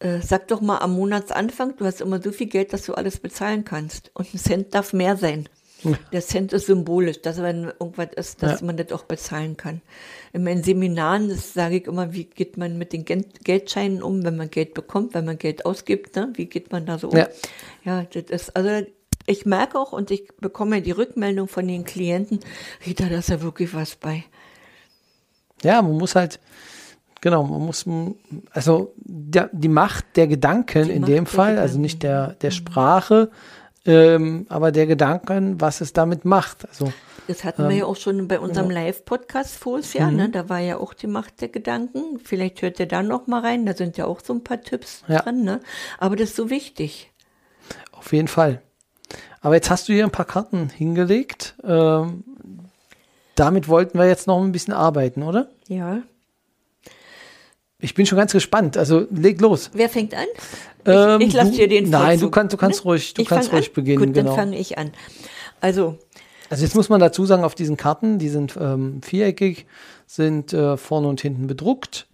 äh, 0.00 0.20
sag 0.20 0.48
doch 0.48 0.60
mal 0.60 0.78
am 0.78 0.94
Monatsanfang, 0.94 1.76
du 1.76 1.84
hast 1.84 2.00
immer 2.00 2.22
so 2.22 2.30
viel 2.32 2.46
Geld, 2.46 2.72
dass 2.72 2.82
du 2.86 2.94
alles 2.94 3.18
bezahlen 3.18 3.64
kannst. 3.64 4.10
Und 4.14 4.32
ein 4.32 4.38
Cent 4.38 4.74
darf 4.74 4.92
mehr 4.92 5.16
sein. 5.16 5.48
Der 6.10 6.22
Cent 6.22 6.52
ist 6.52 6.66
symbolisch, 6.66 7.22
dass 7.22 7.40
wenn 7.40 7.64
irgendwas 7.78 8.08
ist, 8.16 8.42
dass 8.42 8.60
Ja. 8.60 8.66
man 8.66 8.76
das 8.76 8.90
auch 8.90 9.04
bezahlen 9.04 9.56
kann. 9.56 9.80
In 10.32 10.42
meinen 10.42 10.64
Seminaren 10.64 11.28
das 11.28 11.52
sage 11.54 11.76
ich 11.76 11.86
immer, 11.86 12.12
wie 12.12 12.24
geht 12.24 12.56
man 12.56 12.78
mit 12.78 12.92
den 12.92 13.04
Geld 13.04 13.44
Geldscheinen 13.44 14.02
um, 14.02 14.24
wenn 14.24 14.36
man 14.36 14.50
Geld 14.50 14.74
bekommt, 14.74 15.14
wenn 15.14 15.24
man 15.24 15.38
Geld 15.38 15.64
ausgibt, 15.66 16.16
ne? 16.16 16.32
wie 16.34 16.46
geht 16.46 16.72
man 16.72 16.84
da 16.84 16.98
so 16.98 17.10
um? 17.10 17.16
Ja. 17.16 17.28
Ja, 17.84 18.02
das 18.12 18.24
ist, 18.24 18.56
also 18.56 18.84
ich 19.26 19.46
merke 19.46 19.78
auch 19.78 19.92
und 19.92 20.10
ich 20.10 20.26
bekomme 20.40 20.76
ja 20.76 20.82
die 20.82 20.90
Rückmeldung 20.90 21.46
von 21.46 21.68
den 21.68 21.84
Klienten, 21.84 22.40
Rita, 22.84 23.08
da 23.08 23.18
ist 23.18 23.28
ja 23.28 23.40
wirklich 23.40 23.72
was 23.72 23.94
bei. 23.94 24.24
Ja, 25.62 25.80
man 25.82 25.96
muss 25.96 26.16
halt, 26.16 26.40
genau, 27.20 27.42
man 27.44 27.60
muss, 27.66 27.84
also 28.50 28.92
der, 28.96 29.50
die 29.52 29.68
Macht 29.68 30.04
der 30.16 30.26
Gedanken 30.26 30.84
Die 30.84 30.92
in 30.92 31.00
Macht 31.02 31.10
dem 31.10 31.26
Fall, 31.26 31.50
also 31.58 31.62
Gedanken. 31.78 31.80
nicht 31.82 32.02
der, 32.02 32.28
der 32.34 32.50
Sprache, 32.50 33.30
ähm, 33.86 34.46
aber 34.48 34.72
der 34.72 34.86
Gedanken, 34.86 35.60
was 35.60 35.80
es 35.80 35.92
damit 35.92 36.24
macht. 36.24 36.68
Also 36.68 36.92
Das 37.26 37.44
hatten 37.44 37.68
wir 37.68 37.76
ja 37.76 37.84
auch 37.86 37.96
schon 37.96 38.28
bei 38.28 38.38
unserem 38.40 38.70
Live-Podcast 38.70 39.56
voriges 39.56 39.92
Jahr, 39.94 40.10
ne? 40.10 40.28
Da 40.28 40.48
war 40.48 40.58
ja 40.60 40.76
auch 40.78 40.92
die 40.94 41.06
Macht 41.06 41.40
der 41.40 41.48
Gedanken. 41.48 42.18
Vielleicht 42.22 42.60
hört 42.62 42.78
ihr 42.80 42.86
da 42.86 43.02
noch 43.02 43.26
mal 43.26 43.40
rein, 43.40 43.64
da 43.66 43.74
sind 43.74 43.96
ja 43.96 44.04
auch 44.06 44.20
so 44.20 44.32
ein 44.34 44.44
paar 44.44 44.60
Tipps 44.60 45.02
Ja. 45.08 45.20
dran, 45.22 45.42
ne? 45.42 45.60
Aber 45.98 46.16
das 46.16 46.30
ist 46.30 46.36
so 46.36 46.50
wichtig. 46.50 47.12
auf 47.92 48.12
jeden 48.12 48.28
Fall. 48.28 48.60
Aber 49.40 49.54
jetzt 49.54 49.70
hast 49.70 49.88
du 49.88 49.92
hier 49.92 50.04
ein 50.04 50.10
paar 50.10 50.24
Karten 50.26 50.68
hingelegt. 50.68 51.54
Ähm, 51.64 52.24
damit 53.36 53.68
wollten 53.68 53.96
wir 53.98 54.06
jetzt 54.06 54.26
noch 54.26 54.42
ein 54.42 54.52
bisschen 54.52 54.74
arbeiten, 54.74 55.22
oder? 55.22 55.48
Ja. 55.68 55.98
Ich 57.80 57.94
bin 57.94 58.06
schon 58.06 58.18
ganz 58.18 58.32
gespannt. 58.32 58.76
Also 58.76 59.06
leg 59.10 59.40
los. 59.40 59.70
Wer 59.72 59.88
fängt 59.88 60.12
an? 60.14 60.26
Ähm, 60.84 61.20
ich 61.20 61.28
ich 61.28 61.34
lasse 61.34 61.52
dir 61.52 61.68
den 61.68 61.90
Nein, 61.90 62.18
du 62.18 62.28
kannst, 62.30 62.52
du 62.52 62.56
kannst 62.56 62.84
ne? 62.84 62.90
ruhig, 62.90 63.14
du 63.14 63.22
Ich 63.22 63.28
kannst 63.28 63.52
ruhig 63.52 63.68
an? 63.68 63.74
beginnen, 63.74 64.04
Gut, 64.06 64.14
genau. 64.14 64.30
dann 64.30 64.36
fange 64.36 64.58
ich 64.58 64.78
an. 64.78 64.90
Also, 65.60 65.96
Also 66.50 66.64
jetzt 66.64 66.74
muss 66.74 66.88
man 66.88 66.98
dazu 67.00 67.24
sagen, 67.24 67.44
auf 67.44 67.54
diesen 67.54 67.76
Karten, 67.76 68.18
die 68.18 68.30
sind 68.30 68.56
ähm, 68.60 69.00
viereckig, 69.02 69.66
sind 70.06 70.52
äh, 70.52 70.76
vorne 70.76 71.06
und 71.08 71.20
hinten 71.20 71.46
bedruckt. 71.46 72.06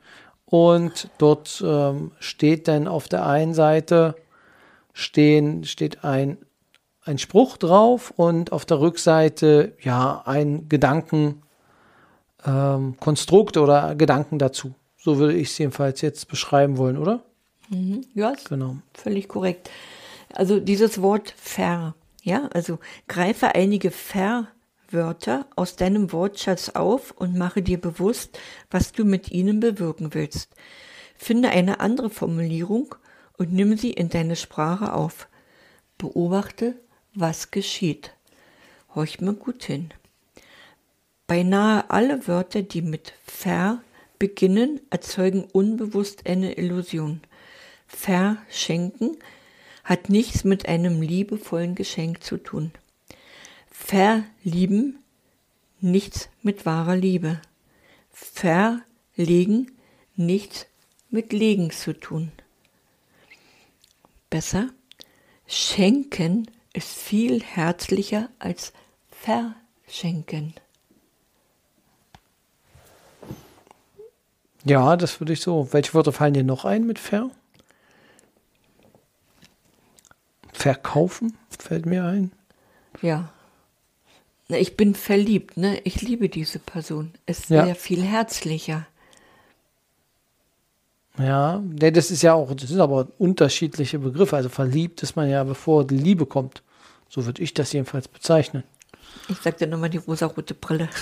Und 0.45 1.09
dort 1.19 1.63
ähm, 1.67 2.13
steht 2.19 2.69
dann 2.69 2.87
auf 2.87 3.09
der 3.09 3.27
einen 3.27 3.55
Seite 3.55 4.15
stehen, 4.93 5.65
steht 5.65 6.05
ein, 6.05 6.37
ein 7.05 7.17
Spruch 7.19 7.57
drauf 7.57 8.13
und 8.17 8.53
auf 8.53 8.67
der 8.67 8.81
Rückseite 8.81 9.73
ja 9.81 10.23
ein 10.27 10.69
Gedankenkonstrukt 10.69 13.57
ähm, 13.57 13.63
oder 13.63 13.95
Gedanken 13.95 14.39
dazu. 14.39 14.75
So 15.05 15.19
würde 15.19 15.35
ich 15.35 15.51
es 15.51 15.59
jedenfalls 15.59 16.01
jetzt 16.01 16.29
beschreiben 16.29 16.79
wollen, 16.79 16.97
oder? 16.97 17.23
ja, 18.15 18.31
ist 18.31 18.49
Genau. 18.49 18.79
völlig 18.95 19.29
korrekt. 19.29 19.71
Also 20.33 20.61
dieses 20.61 21.03
Wort 21.03 21.35
ver, 21.37 21.95
ja, 22.23 22.49
also 22.55 22.79
greife 23.07 23.55
einige 23.55 23.91
Verwörter 23.91 25.47
aus 25.57 25.77
deinem 25.77 26.11
Wortschatz 26.11 26.71
auf 26.71 27.11
und 27.11 27.37
mache 27.37 27.61
dir 27.61 27.79
bewusst, 27.79 28.39
was 28.71 28.93
du 28.93 29.05
mit 29.05 29.31
ihnen 29.31 29.61
bewirken 29.61 30.15
willst. 30.15 30.55
Finde 31.17 31.51
eine 31.51 31.81
andere 31.81 32.09
Formulierung 32.09 32.95
und 33.37 33.53
nimm 33.53 33.77
sie 33.77 33.91
in 33.93 34.09
deine 34.09 34.37
Sprache 34.37 34.95
auf. 34.95 35.29
Beobachte, 35.99 36.77
was 37.15 37.51
geschieht. 37.51 38.15
Horch 38.95 39.21
mir 39.21 39.35
gut 39.35 39.65
hin. 39.65 39.93
Beinahe 41.27 41.91
alle 41.91 42.27
Wörter, 42.27 42.63
die 42.63 42.83
mit 42.83 43.13
ver 43.27 43.81
beginnen, 44.19 44.81
erzeugen 44.91 45.45
unbewusst 45.45 46.27
eine 46.27 46.55
Illusion. 46.55 47.21
Verschenken 47.87 49.17
hat 49.85 50.09
nichts 50.09 50.45
mit 50.45 50.67
einem 50.67 51.03
liebevollen 51.03 51.75
Geschenk 51.75 52.23
zu 52.23 52.39
tun. 52.39 52.73
Verlieben 53.71 54.99
nichts 55.81 56.29
mit 56.43 56.65
wahrer 56.65 56.97
Liebe. 56.97 57.41
Verlegen 58.11 59.73
nichts 60.17 60.67
mit 61.11 61.33
Legen 61.33 61.71
zu 61.71 61.93
tun. 61.93 62.33
Besser, 64.31 64.71
schenken 65.47 66.51
ist 66.73 66.89
viel 66.89 67.43
herzlicher 67.43 68.31
als 68.39 68.73
verschenken. 69.11 70.55
Ja, 74.65 74.97
das 74.97 75.21
würde 75.21 75.33
ich 75.35 75.41
so. 75.41 75.69
Welche 75.73 75.95
Wörter 75.95 76.13
fallen 76.13 76.35
dir 76.35 76.45
noch 76.45 76.65
ein 76.65 76.87
mit 76.87 76.99
ver? 76.99 77.31
Verkaufen 80.53 81.37
fällt 81.59 81.87
mir 81.87 82.05
ein. 82.05 82.33
Ja. 83.03 83.29
Ich 84.49 84.77
bin 84.77 84.95
verliebt, 84.95 85.57
ne? 85.57 85.81
Ich 85.85 86.01
liebe 86.03 86.29
diese 86.29 86.59
Person. 86.59 87.13
Es 87.27 87.49
Ja. 87.49 87.67
wäre 87.67 87.75
viel 87.75 88.03
herzlicher. 88.03 88.87
Ja, 91.19 91.63
nee, 91.65 91.91
das 91.91 92.11
ist 92.11 92.23
ja 92.23 92.35
auch, 92.35 92.53
das 92.55 92.69
sind 92.69 92.81
aber 92.81 93.09
unterschiedliche 93.19 93.99
Begriffe. 93.99 94.37
Also 94.37 94.49
verliebt 94.49 95.03
ist 95.03 95.15
man 95.17 95.29
ja, 95.31 95.45
bevor 95.45 95.87
die 95.87 95.97
Liebe 95.97 96.27
kommt. 96.27 96.63
So 97.09 97.25
würde 97.27 97.43
ich 97.43 97.55
das 97.55 97.73
jedenfalls 97.73 98.09
bezeichnen. 98.09 98.65
Ich 99.29 99.39
sag 99.39 99.57
dir 99.59 99.67
nochmal 99.69 99.91
die 99.91 99.99
rosarote 99.99 100.55
Brille. 100.55 100.89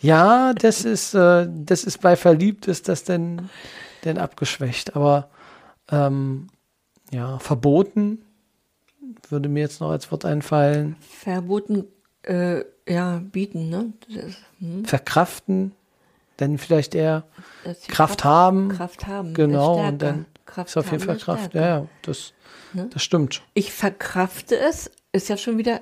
Ja, 0.00 0.52
das 0.54 0.84
ist, 0.84 1.14
äh, 1.14 1.48
das 1.50 1.84
ist 1.84 2.00
bei 2.00 2.16
verliebt 2.16 2.68
ist 2.68 2.88
das 2.88 3.04
denn, 3.04 3.48
denn 4.04 4.18
abgeschwächt. 4.18 4.96
Aber 4.96 5.30
ähm, 5.90 6.48
ja, 7.10 7.38
verboten 7.38 8.24
würde 9.28 9.48
mir 9.48 9.60
jetzt 9.60 9.80
noch 9.80 9.90
als 9.90 10.10
Wort 10.10 10.24
einfallen. 10.24 10.96
Verboten, 11.00 11.86
äh, 12.22 12.62
ja, 12.88 13.20
bieten, 13.20 13.68
ne? 13.68 13.92
Ist, 14.08 14.38
hm, 14.58 14.84
Verkraften, 14.84 15.72
dann 16.36 16.58
vielleicht 16.58 16.94
eher 16.94 17.24
die 17.64 17.90
Kraft 17.90 18.24
haben. 18.24 18.68
Kraft 18.68 19.06
haben. 19.06 19.34
Genau, 19.34 19.74
stärker. 19.74 19.88
und 19.88 20.02
dann 20.02 20.26
Kraft 20.46 20.70
ist 20.70 20.76
auf 20.76 20.90
jeden 20.90 21.04
Fall 21.04 21.18
Kraft. 21.18 21.50
stärker. 21.50 21.60
Ja, 21.60 21.78
ja, 21.80 21.88
das, 22.02 22.32
das 22.72 23.02
stimmt. 23.02 23.42
Ich 23.54 23.72
verkrafte 23.72 24.58
es, 24.58 24.90
ist 25.12 25.28
ja 25.28 25.36
schon 25.36 25.58
wieder 25.58 25.80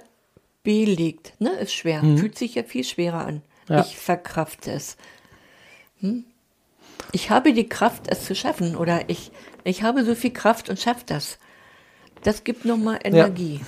belegt, 0.63 1.35
ne? 1.41 1.51
Ist 1.59 1.73
schwer. 1.73 2.01
Fühlt 2.01 2.37
sich 2.37 2.55
ja 2.55 2.63
viel 2.63 2.85
schwerer 2.85 3.27
an. 3.27 3.43
Mhm. 3.71 3.77
Ja. 3.77 3.81
Ich 3.83 3.97
verkrafte 3.97 4.73
es. 4.73 4.97
Hm? 6.01 6.25
Ich 7.13 7.31
habe 7.31 7.53
die 7.53 7.69
Kraft, 7.69 8.03
es 8.09 8.25
zu 8.25 8.35
schaffen. 8.35 8.77
Oder 8.77 9.09
ich, 9.09 9.31
ich 9.65 9.83
habe 9.83 10.05
so 10.05 10.15
viel 10.15 10.33
Kraft 10.33 10.69
und 10.69 10.79
schaffe 10.79 11.05
das. 11.07 11.39
Das 12.23 12.45
gibt 12.45 12.65
nochmal 12.65 12.99
Energie. 13.03 13.61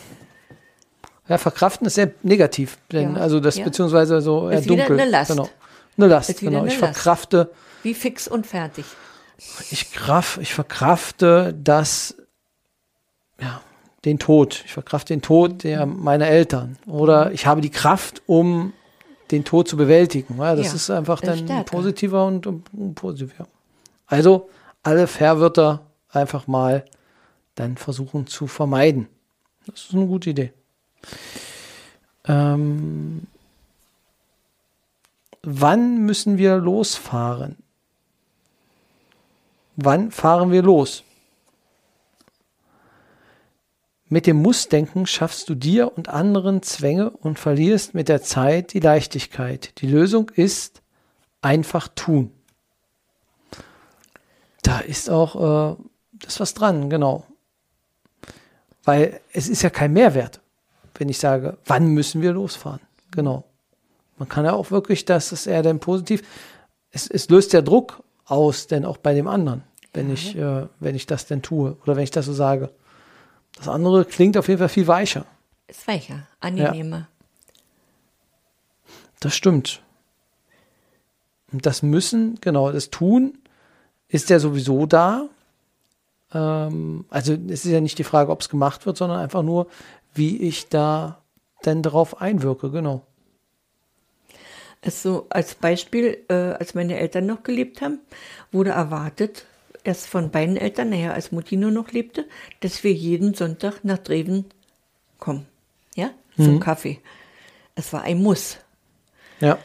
Ja, 1.28 1.38
verkraften 1.38 1.86
ist 1.86 1.94
sehr 1.94 2.10
negativ, 2.22 2.76
denn 2.90 3.14
Ja, 3.16 3.22
also 3.22 3.40
das 3.40 3.56
ja. 3.56 3.64
beziehungsweise 3.64 4.20
so 4.20 4.50
eher 4.50 4.58
Ist 4.58 4.64
wieder 4.68 4.76
dunkel. 4.86 5.00
eine 5.00 5.10
Last. 5.10 5.30
Genau. 5.30 5.48
Eine 5.96 6.06
Last, 6.08 6.30
Ist 6.30 6.40
genau. 6.40 6.58
eine 6.58 6.68
Ich 6.68 6.80
Last. 6.80 6.94
verkrafte, 6.96 7.50
Wie 7.82 7.94
fix 7.94 8.28
und 8.28 8.46
fertig. 8.46 8.84
ich 9.70 9.92
kraft, 9.92 10.38
ich 10.42 10.52
verkrafte 10.52 11.54
das, 11.56 12.16
ja, 13.40 13.62
den 14.04 14.18
Tod. 14.18 14.62
Ich 14.66 14.72
verkrafte 14.72 15.14
den 15.14 15.22
Tod 15.22 15.62
der 15.64 15.86
meiner 15.86 16.26
Eltern. 16.26 16.76
Oder 16.86 17.30
ich 17.32 17.46
habe 17.46 17.60
die 17.60 17.70
Kraft, 17.70 18.22
um 18.26 18.72
den 19.32 19.44
Tod 19.44 19.66
zu 19.68 19.76
bewältigen. 19.76 20.36
Ja, 20.38 20.54
das 20.54 20.68
Ja, 20.68 20.74
ist 20.74 20.90
einfach 20.90 21.20
dann 21.20 21.38
stärker. 21.38 21.64
positiver 21.64 22.26
und, 22.26 22.46
und, 22.46 22.94
positiver. 22.94 23.48
Also 24.06 24.48
alle 24.82 25.06
Verwörter 25.06 25.80
einfach 26.10 26.46
mal 26.46 26.84
dann 27.54 27.76
versuchen 27.76 28.26
zu 28.26 28.46
vermeiden. 28.46 29.08
Das 29.66 29.86
ist 29.86 29.94
eine 29.94 30.06
gute 30.06 30.30
Idee. 30.30 30.52
Ähm, 32.26 33.22
wann 35.42 36.04
müssen 36.04 36.38
wir 36.38 36.56
losfahren? 36.56 37.56
Wann 39.76 40.10
fahren 40.10 40.52
wir 40.52 40.62
los? 40.62 41.02
Mit 44.12 44.26
dem 44.26 44.42
Mussdenken 44.42 45.06
schaffst 45.06 45.48
du 45.48 45.54
dir 45.54 45.96
und 45.96 46.10
anderen 46.10 46.62
Zwänge 46.62 47.08
und 47.08 47.38
verlierst 47.38 47.94
mit 47.94 48.10
der 48.10 48.20
Zeit 48.20 48.74
die 48.74 48.80
Leichtigkeit. 48.80 49.80
Die 49.80 49.86
Lösung 49.86 50.28
ist 50.34 50.82
einfach 51.40 51.88
tun. 51.88 52.30
Da 54.60 54.80
ist 54.80 55.08
auch 55.08 55.78
äh, 55.80 55.82
das 56.12 56.40
was 56.40 56.52
dran, 56.52 56.90
genau. 56.90 57.24
Weil 58.84 59.18
es 59.32 59.48
ist 59.48 59.62
ja 59.62 59.70
kein 59.70 59.94
Mehrwert, 59.94 60.42
wenn 60.96 61.08
ich 61.08 61.18
sage, 61.18 61.56
wann 61.64 61.86
müssen 61.86 62.20
wir 62.20 62.32
losfahren? 62.32 62.80
Genau. 63.12 63.44
Man 64.18 64.28
kann 64.28 64.44
ja 64.44 64.52
auch 64.52 64.70
wirklich, 64.70 65.06
das 65.06 65.32
ist 65.32 65.46
eher 65.46 65.62
dann 65.62 65.80
positiv. 65.80 66.20
Es, 66.90 67.06
es 67.06 67.30
löst 67.30 67.54
ja 67.54 67.62
Druck 67.62 68.02
aus, 68.26 68.66
denn 68.66 68.84
auch 68.84 68.98
bei 68.98 69.14
dem 69.14 69.26
anderen, 69.26 69.62
wenn 69.94 70.12
ich, 70.12 70.36
äh, 70.36 70.66
wenn 70.80 70.96
ich 70.96 71.06
das 71.06 71.24
denn 71.24 71.40
tue 71.40 71.78
oder 71.82 71.96
wenn 71.96 72.04
ich 72.04 72.10
das 72.10 72.26
so 72.26 72.34
sage. 72.34 72.68
Das 73.56 73.68
andere 73.68 74.04
klingt 74.04 74.36
auf 74.36 74.48
jeden 74.48 74.58
Fall 74.58 74.68
viel 74.68 74.86
weicher. 74.86 75.26
Ist 75.68 75.86
weicher, 75.86 76.26
angenehmer. 76.40 77.08
Das 79.20 79.34
stimmt. 79.34 79.82
Und 81.52 81.66
das 81.66 81.82
Müssen, 81.82 82.38
genau, 82.40 82.72
das 82.72 82.90
Tun 82.90 83.38
ist 84.08 84.30
ja 84.30 84.38
sowieso 84.38 84.86
da. 84.86 85.28
Ähm, 86.32 87.04
also 87.08 87.34
es 87.34 87.64
ist 87.64 87.72
ja 87.72 87.80
nicht 87.80 87.98
die 87.98 88.04
Frage, 88.04 88.30
ob 88.30 88.40
es 88.40 88.48
gemacht 88.48 88.86
wird, 88.86 88.96
sondern 88.96 89.20
einfach 89.20 89.42
nur, 89.42 89.68
wie 90.14 90.38
ich 90.38 90.68
da 90.68 91.22
denn 91.64 91.82
darauf 91.82 92.20
einwirke, 92.20 92.70
genau. 92.70 93.06
Ist 94.80 95.02
so 95.02 95.26
als 95.30 95.54
Beispiel, 95.54 96.24
äh, 96.28 96.34
als 96.34 96.74
meine 96.74 96.98
Eltern 96.98 97.26
noch 97.26 97.44
gelebt 97.44 97.80
haben, 97.80 98.00
wurde 98.50 98.70
erwartet, 98.70 99.46
erst 99.84 100.06
von 100.06 100.30
beiden 100.30 100.56
Eltern, 100.56 100.90
naja, 100.90 101.12
als 101.12 101.32
Mutti 101.32 101.56
nur 101.56 101.70
noch 101.70 101.90
lebte, 101.92 102.26
dass 102.60 102.84
wir 102.84 102.92
jeden 102.92 103.34
Sonntag 103.34 103.84
nach 103.84 103.98
Dreven 103.98 104.46
kommen. 105.18 105.46
Ja, 105.94 106.10
zum 106.36 106.60
Kaffee. 106.60 107.00
Es 107.74 107.92
war 107.92 108.02
ein 108.02 108.22
Muss. 108.22 108.58
Ja, 109.40 109.58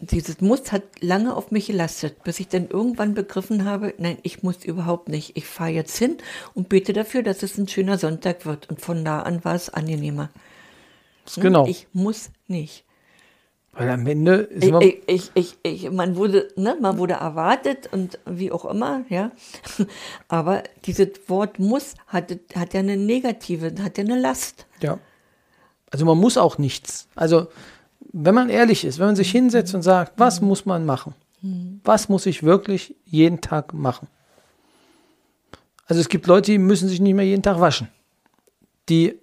Dieses 0.00 0.40
Muss 0.40 0.72
hat 0.72 0.82
lange 1.00 1.34
auf 1.34 1.50
mich 1.50 1.68
gelastet, 1.68 2.22
bis 2.22 2.40
ich 2.40 2.48
dann 2.48 2.68
irgendwann 2.68 3.14
begriffen 3.14 3.64
habe, 3.64 3.94
nein, 3.98 4.18
ich 4.22 4.42
muss 4.42 4.64
überhaupt 4.64 5.08
nicht. 5.08 5.36
Ich 5.36 5.46
fahre 5.46 5.70
jetzt 5.70 5.96
hin 5.96 6.18
und 6.54 6.68
bete 6.68 6.92
dafür, 6.92 7.22
dass 7.22 7.42
es 7.42 7.56
ein 7.56 7.68
schöner 7.68 7.96
Sonntag 7.96 8.44
wird. 8.44 8.68
Und 8.68 8.80
von 8.80 9.04
da 9.04 9.20
an 9.20 9.44
war 9.44 9.54
es 9.54 9.70
angenehmer. 9.70 10.30
Hm? 11.34 11.42
genau. 11.42 11.66
Ich 11.66 11.88
muss 11.92 12.30
nicht. 12.46 12.85
Weil 13.76 13.90
am 13.90 14.06
Ende 14.06 14.34
ist 14.36 14.64
immer, 14.64 14.80
ich, 14.80 15.02
ich, 15.06 15.30
ich, 15.34 15.58
ich, 15.62 15.90
man 15.90 16.16
wurde, 16.16 16.48
ne, 16.56 16.76
man 16.80 16.96
wurde 16.96 17.14
erwartet 17.14 17.90
und 17.92 18.18
wie 18.24 18.50
auch 18.50 18.64
immer, 18.64 19.04
ja. 19.10 19.32
Aber 20.28 20.62
dieses 20.86 21.08
Wort 21.28 21.58
muss 21.58 21.94
hat, 22.06 22.34
hat 22.54 22.72
ja 22.72 22.80
eine 22.80 22.96
negative, 22.96 23.74
hat 23.82 23.98
ja 23.98 24.04
eine 24.04 24.18
Last. 24.18 24.66
ja. 24.80 24.98
Also 25.92 26.04
man 26.04 26.18
muss 26.18 26.36
auch 26.36 26.58
nichts. 26.58 27.06
Also 27.14 27.46
wenn 28.12 28.34
man 28.34 28.50
ehrlich 28.50 28.84
ist, 28.84 28.98
wenn 28.98 29.06
man 29.06 29.16
sich 29.16 29.30
hinsetzt 29.30 29.72
und 29.72 29.82
sagt, 29.82 30.14
was 30.16 30.40
muss 30.40 30.66
man 30.66 30.84
machen? 30.84 31.14
Was 31.84 32.08
muss 32.08 32.26
ich 32.26 32.42
wirklich 32.42 32.96
jeden 33.04 33.40
Tag 33.40 33.72
machen? 33.72 34.08
Also 35.86 36.00
es 36.00 36.08
gibt 36.08 36.26
Leute, 36.26 36.50
die 36.50 36.58
müssen 36.58 36.88
sich 36.88 37.00
nicht 37.00 37.14
mehr 37.14 37.24
jeden 37.24 37.42
Tag 37.42 37.60
waschen. 37.60 37.88
Die 38.88 39.20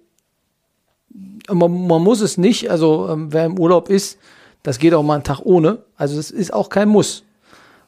man, 1.50 1.86
man 1.86 2.02
muss 2.02 2.20
es 2.20 2.38
nicht, 2.38 2.70
also 2.70 3.08
ähm, 3.08 3.32
wer 3.32 3.44
im 3.44 3.58
Urlaub 3.58 3.88
ist, 3.88 4.18
das 4.64 4.78
geht 4.78 4.94
auch 4.94 5.02
mal 5.02 5.14
einen 5.14 5.24
Tag 5.24 5.40
ohne. 5.44 5.84
Also 5.94 6.18
es 6.18 6.32
ist 6.32 6.52
auch 6.52 6.70
kein 6.70 6.88
Muss. 6.88 7.22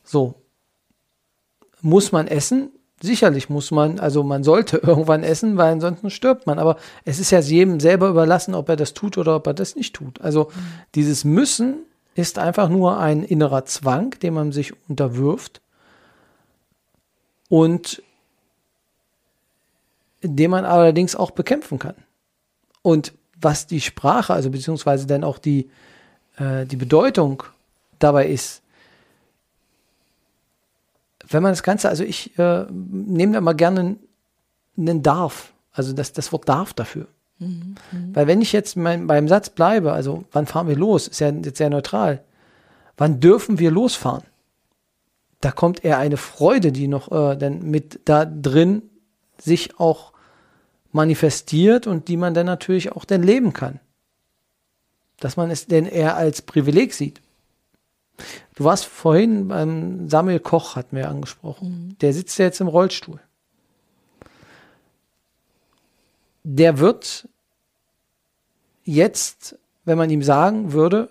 So. 0.05 0.35
Muss 1.81 2.13
man 2.13 2.29
essen? 2.29 2.71
Sicherlich 3.01 3.49
muss 3.49 3.71
man, 3.71 3.99
also 3.99 4.23
man 4.23 4.45
sollte 4.45 4.77
irgendwann 4.83 5.25
essen, 5.25 5.57
weil 5.57 5.73
ansonsten 5.73 6.11
stirbt 6.11 6.47
man. 6.47 6.59
Aber 6.59 6.77
es 7.05 7.19
ist 7.19 7.31
ja 7.31 7.41
jedem 7.41 7.81
selber 7.81 8.09
überlassen, 8.09 8.55
ob 8.55 8.69
er 8.69 8.77
das 8.77 8.93
tut 8.93 9.17
oder 9.17 9.37
ob 9.37 9.47
er 9.47 9.55
das 9.55 9.75
nicht 9.75 9.95
tut. 9.95 10.21
Also 10.21 10.45
mhm. 10.45 10.61
dieses 10.95 11.25
Müssen 11.25 11.79
ist 12.15 12.39
einfach 12.39 12.69
nur 12.69 12.99
ein 12.99 13.23
innerer 13.25 13.65
Zwang, 13.65 14.11
dem 14.21 14.35
man 14.35 14.53
sich 14.53 14.75
unterwirft 14.89 15.63
und 17.49 18.03
den 20.23 20.51
man 20.51 20.67
allerdings 20.67 21.17
auch 21.17 21.31
bekämpfen 21.31 21.79
kann. 21.79 21.95
Und 22.83 23.15
was 23.41 23.67
die 23.67 23.81
Sprache, 23.81 24.35
also 24.35 24.51
beziehungsweise 24.51 25.07
dann 25.07 25.25
auch 25.25 25.39
die, 25.39 25.71
äh, 26.37 26.67
die 26.67 26.77
Bedeutung 26.77 27.43
dabei 27.99 28.27
ist, 28.29 28.63
wenn 31.29 31.43
man 31.43 31.53
das 31.53 31.63
Ganze, 31.63 31.89
also 31.89 32.05
ich 32.05 32.39
äh, 32.39 32.67
nehme 32.71 33.33
da 33.33 33.41
mal 33.41 33.55
gerne 33.55 33.97
einen 34.77 35.03
darf, 35.03 35.53
also 35.73 35.93
das, 35.93 36.13
das 36.13 36.33
Wort 36.33 36.49
darf 36.49 36.73
dafür. 36.73 37.07
Mhm. 37.39 37.75
Weil 38.13 38.27
wenn 38.27 38.41
ich 38.41 38.53
jetzt 38.53 38.77
mein, 38.77 39.07
beim 39.07 39.29
Satz 39.29 39.51
bleibe, 39.51 39.93
also 39.93 40.25
wann 40.33 40.47
fahren 40.47 40.69
wir 40.69 40.77
los, 40.77 41.09
ist 41.09 41.21
ja 41.21 41.29
jetzt 41.29 41.59
sehr 41.59 41.71
neutral. 41.71 42.23
Wann 42.97 43.21
dürfen 43.21 43.59
wir 43.59 43.71
losfahren? 43.71 44.23
Da 45.41 45.51
kommt 45.51 45.85
eher 45.85 45.99
eine 45.99 46.17
Freude, 46.17 46.73
die 46.73 46.89
noch 46.89 47.13
äh, 47.13 47.37
dann 47.37 47.63
mit 47.71 48.01
da 48.05 48.25
drin 48.25 48.83
sich 49.39 49.79
auch 49.79 50.13
manifestiert 50.93 51.87
und 51.87 52.09
die 52.09 52.17
man 52.17 52.33
dann 52.33 52.47
natürlich 52.47 52.93
auch 52.93 53.05
dann 53.05 53.23
leben 53.23 53.53
kann. 53.53 53.81
Dass 55.21 55.37
man 55.37 55.51
es 55.51 55.67
denn 55.67 55.87
eher 55.87 56.17
als 56.17 56.43
Privileg 56.43 56.93
sieht. 56.93 57.21
Du 58.55 58.65
warst 58.65 58.87
vorhin 58.87 59.49
beim 59.49 60.09
Samuel 60.09 60.41
Koch, 60.41 60.77
hatten 60.77 60.97
wir 60.97 61.09
angesprochen. 61.09 61.69
Mhm. 61.69 61.99
Der 61.99 62.13
sitzt 62.13 62.39
ja 62.39 62.47
jetzt 62.47 62.61
im 62.61 62.69
Rollstuhl. 62.69 63.21
Der 66.43 66.79
wird 66.79 67.29
jetzt, 68.85 69.59
wenn 69.85 69.99
man 69.99 70.11
ihm 70.11 70.23
sagen 70.23 70.73
würde, 70.73 71.09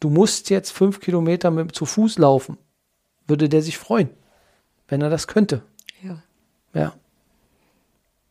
du 0.00 0.10
musst 0.10 0.50
jetzt 0.50 0.70
fünf 0.70 1.00
Kilometer 1.00 1.50
mit, 1.50 1.74
zu 1.74 1.86
Fuß 1.86 2.18
laufen, 2.18 2.58
würde 3.26 3.48
der 3.48 3.62
sich 3.62 3.78
freuen, 3.78 4.10
wenn 4.88 5.02
er 5.02 5.10
das 5.10 5.28
könnte. 5.28 5.62
Ja. 6.02 6.22
Ja. 6.74 6.94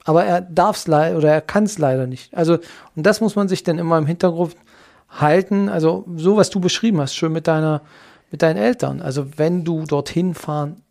Aber 0.04 0.26
er 0.26 0.42
darf 0.42 0.78
es 0.78 0.88
leider 0.88 1.18
oder 1.18 1.32
er 1.32 1.42
kann 1.42 1.66
es 1.66 1.78
leider 1.78 2.08
nicht. 2.08 2.34
Also, 2.34 2.60
und 2.96 3.06
das 3.06 3.22
muss 3.22 3.36
man 3.36 3.48
sich 3.48 3.64
dann 3.64 3.78
immer 3.78 3.98
im 3.98 4.06
Hintergrund 4.06 4.56
halten. 5.10 5.70
Also, 5.70 6.06
so 6.16 6.38
was 6.38 6.50
du 6.50 6.60
beschrieben 6.60 7.00
hast, 7.00 7.16
schön 7.16 7.32
mit 7.32 7.48
deiner, 7.48 7.82
mit 8.32 8.42
deinen 8.42 8.58
Eltern. 8.58 9.02
Also, 9.02 9.38
wenn 9.38 9.64
du 9.64 9.86
dorthin 9.86 10.34
fahren 10.34 10.82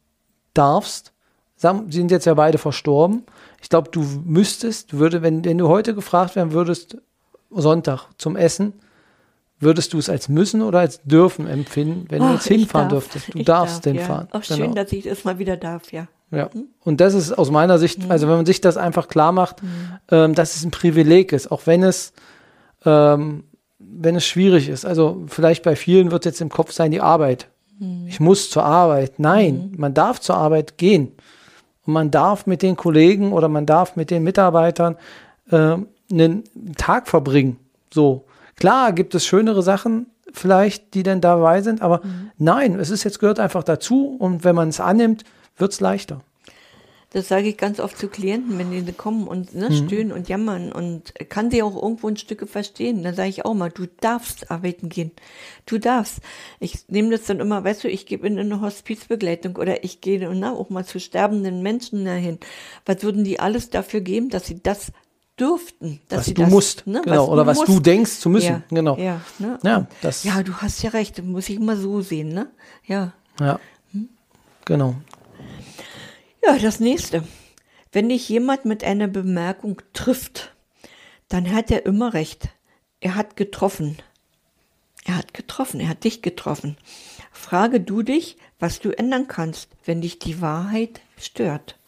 darfst, 0.55 1.13
sie 1.57 1.73
sind 1.91 2.11
jetzt 2.11 2.27
ja 2.27 2.35
beide 2.35 2.59
verstorben. 2.59 3.25
Ich 3.63 3.69
glaube, 3.69 3.91
du 3.91 4.03
müsstest, 4.25 4.99
würde, 4.99 5.23
wenn, 5.23 5.45
wenn 5.45 5.59
du 5.59 5.69
heute 5.69 5.95
gefragt 5.95 6.37
werden 6.37 6.53
würdest, 6.53 6.99
Sonntag 7.51 8.09
zum 8.19 8.37
Essen, 8.37 8.75
Würdest 9.59 9.95
du 9.95 9.99
es 9.99 10.11
als 10.11 10.29
müssen 10.29 10.61
oder 10.61 10.81
als 10.81 11.01
dürfen 11.05 11.47
empfinden, 11.47 12.05
wenn 12.11 12.21
oh, 12.21 12.27
du 12.27 12.33
jetzt 12.35 12.47
hinfahren 12.47 12.91
dürftest? 12.91 13.33
Du 13.33 13.43
darfst 13.43 13.87
darf, 13.87 13.95
hinfahren. 13.95 14.29
Ja. 14.31 14.39
Auch 14.39 14.45
schön, 14.45 14.59
genau. 14.59 14.75
dass 14.75 14.93
ich 14.93 15.07
es 15.07 15.25
mal 15.25 15.39
wieder 15.39 15.57
darf, 15.57 15.93
ja. 15.93 16.09
Ja. 16.31 16.51
Und 16.85 17.01
das 17.01 17.15
ist 17.15 17.33
aus 17.33 17.51
meiner 17.51 17.79
Sicht, 17.79 18.03
mhm. 18.03 18.11
also 18.11 18.29
wenn 18.29 18.37
man 18.37 18.47
sich 18.47 18.61
das 18.61 18.77
einfach 18.77 19.09
klar 19.09 19.33
macht, 19.33 19.63
mhm. 19.63 19.69
ähm, 20.11 20.35
dass 20.35 20.57
es 20.57 20.65
ein 20.65 20.73
Privileg 20.73 21.33
ist, 21.33 21.51
auch 21.51 21.63
wenn 21.65 21.83
es, 21.83 22.13
ähm, 22.85 23.45
wenn 23.99 24.17
es 24.17 24.27
schwierig 24.27 24.69
ist. 24.69 24.85
Also 24.85 25.25
vielleicht 25.27 25.63
bei 25.63 25.77
vielen 25.77 26.11
wird 26.11 26.25
jetzt 26.25 26.41
im 26.41 26.49
Kopf 26.49 26.73
sein, 26.73 26.91
die 26.91 27.01
Arbeit. 27.01 27.49
Mhm. 27.79 28.07
Ich 28.09 28.21
muss 28.21 28.51
zur 28.51 28.65
Arbeit. 28.65 29.19
Nein, 29.19 29.71
mhm. 29.73 29.81
man 29.81 29.95
darf 29.95 30.21
zur 30.21 30.37
Arbeit 30.37 30.79
gehen. 30.79 31.13
Und 31.85 31.93
man 31.93 32.11
darf 32.11 32.47
mit 32.47 32.63
den 32.63 32.77
Kollegen 32.77 33.33
oder 33.33 33.49
man 33.49 33.67
darf 33.67 33.97
mit 33.97 34.11
den 34.11 34.23
Mitarbeitern 34.23 34.97
äh, 35.51 35.77
einen 36.11 36.45
Tag 36.77 37.09
verbringen. 37.09 37.59
So. 37.93 38.25
Klar 38.57 38.93
gibt 38.93 39.15
es 39.15 39.27
schönere 39.27 39.63
Sachen 39.63 40.07
vielleicht, 40.33 40.95
die 40.95 41.03
dann 41.03 41.21
dabei 41.21 41.63
sind, 41.63 41.83
aber 41.83 42.01
mhm. 42.03 42.31
nein, 42.39 42.79
es 42.79 42.91
ist 42.91 43.05
jetzt 43.05 43.21
gehört 43.21 43.39
einfach 43.39 43.63
dazu 43.63 44.17
und 44.19 44.45
wenn 44.45 44.55
man 44.55 44.69
es 44.69 44.81
annimmt, 44.81 45.25
wird 45.57 45.73
es 45.73 45.81
leichter. 45.81 46.21
Das 47.17 47.29
sage 47.29 47.49
ich 47.49 47.57
ganz 47.57 47.81
oft 47.81 47.97
zu 47.97 48.09
Klienten, 48.09 48.59
wenn 48.59 48.71
die 48.71 48.93
kommen 48.93 49.27
und 49.27 49.55
ne, 49.55 49.71
mhm. 49.71 49.87
stöhnen 49.87 50.13
und 50.13 50.29
jammern 50.29 50.71
und 50.71 51.15
kann 51.31 51.51
sie 51.51 51.63
auch 51.63 51.75
irgendwo 51.75 52.09
ein 52.09 52.19
Stück 52.19 52.47
verstehen. 52.47 53.03
Dann 53.03 53.15
sage 53.15 53.31
ich 53.31 53.47
auch 53.47 53.55
mal, 53.55 53.71
du 53.71 53.87
darfst 54.01 54.51
arbeiten 54.51 54.91
gehen. 54.91 55.13
Du 55.65 55.79
darfst. 55.79 56.19
Ich 56.61 56.89
nehme 56.89 57.09
das 57.09 57.25
dann 57.25 57.41
immer, 57.41 57.65
weißt 57.65 57.85
du, 57.85 57.89
ich 57.89 58.05
gebe 58.05 58.27
in 58.27 58.39
eine 58.39 58.61
Hospizbegleitung 58.61 59.57
oder 59.57 59.83
ich 59.83 60.03
gehe 60.03 60.29
na, 60.35 60.53
auch 60.53 60.69
mal 60.69 60.85
zu 60.85 61.01
sterbenden 61.01 61.63
Menschen 61.63 62.05
dahin. 62.05 62.39
Was 62.85 63.03
würden 63.03 63.25
die 63.25 63.41
alles 63.41 63.71
dafür 63.71 64.03
geben, 64.03 64.29
dass 64.29 64.45
sie 64.45 64.63
das 64.63 64.93
dürften. 65.41 66.01
Dass 66.11 66.19
was 66.19 66.27
sie 66.27 66.35
du 66.35 66.43
das, 66.43 66.51
musst, 66.51 66.87
ne, 66.87 67.01
genau, 67.03 67.23
was 67.23 67.29
oder 67.31 67.47
was 67.47 67.57
musst. 67.57 67.69
du 67.71 67.81
denkst 67.81 68.21
zu 68.21 68.29
müssen, 68.29 68.47
ja, 68.47 68.63
genau. 68.69 68.99
Ja, 68.99 69.23
ne? 69.39 69.59
ja, 69.63 69.87
das 70.03 70.23
ja, 70.23 70.43
du 70.43 70.53
hast 70.53 70.83
ja 70.83 70.91
recht, 70.91 71.23
muss 71.25 71.49
ich 71.49 71.57
immer 71.57 71.77
so 71.79 72.03
sehen, 72.03 72.29
ne? 72.29 72.49
Ja. 72.85 73.15
Ja, 73.41 73.59
hm? 73.93 74.11
genau. 74.67 74.97
Ja, 76.47 76.59
das 76.59 76.79
nächste. 76.79 77.25
Wenn 77.91 78.09
dich 78.09 78.29
jemand 78.29 78.67
mit 78.67 78.85
einer 78.85 79.09
Bemerkung 79.09 79.83
trifft, 79.93 80.55
dann 81.29 81.53
hat 81.53 81.73
er 81.73 81.87
immer 81.87 82.15
recht. 82.15 82.51
Er 83.01 83.17
hat 83.17 83.37
getroffen. 83.37 83.97
Er 85.05 85.17
hat 85.17 85.35
getroffen, 85.35 85.81
er 85.81 85.89
hat 85.89 86.05
dich 86.05 86.23
getroffen. 86.23 86.77
Frage 87.33 87.81
du 87.81 88.03
dich, 88.03 88.37
was 88.61 88.79
du 88.79 88.97
ändern 88.97 89.27
kannst, 89.27 89.71
wenn 89.85 90.01
dich 90.01 90.21
die 90.21 90.41
Wahrheit 90.41 91.01
stört. 91.19 91.79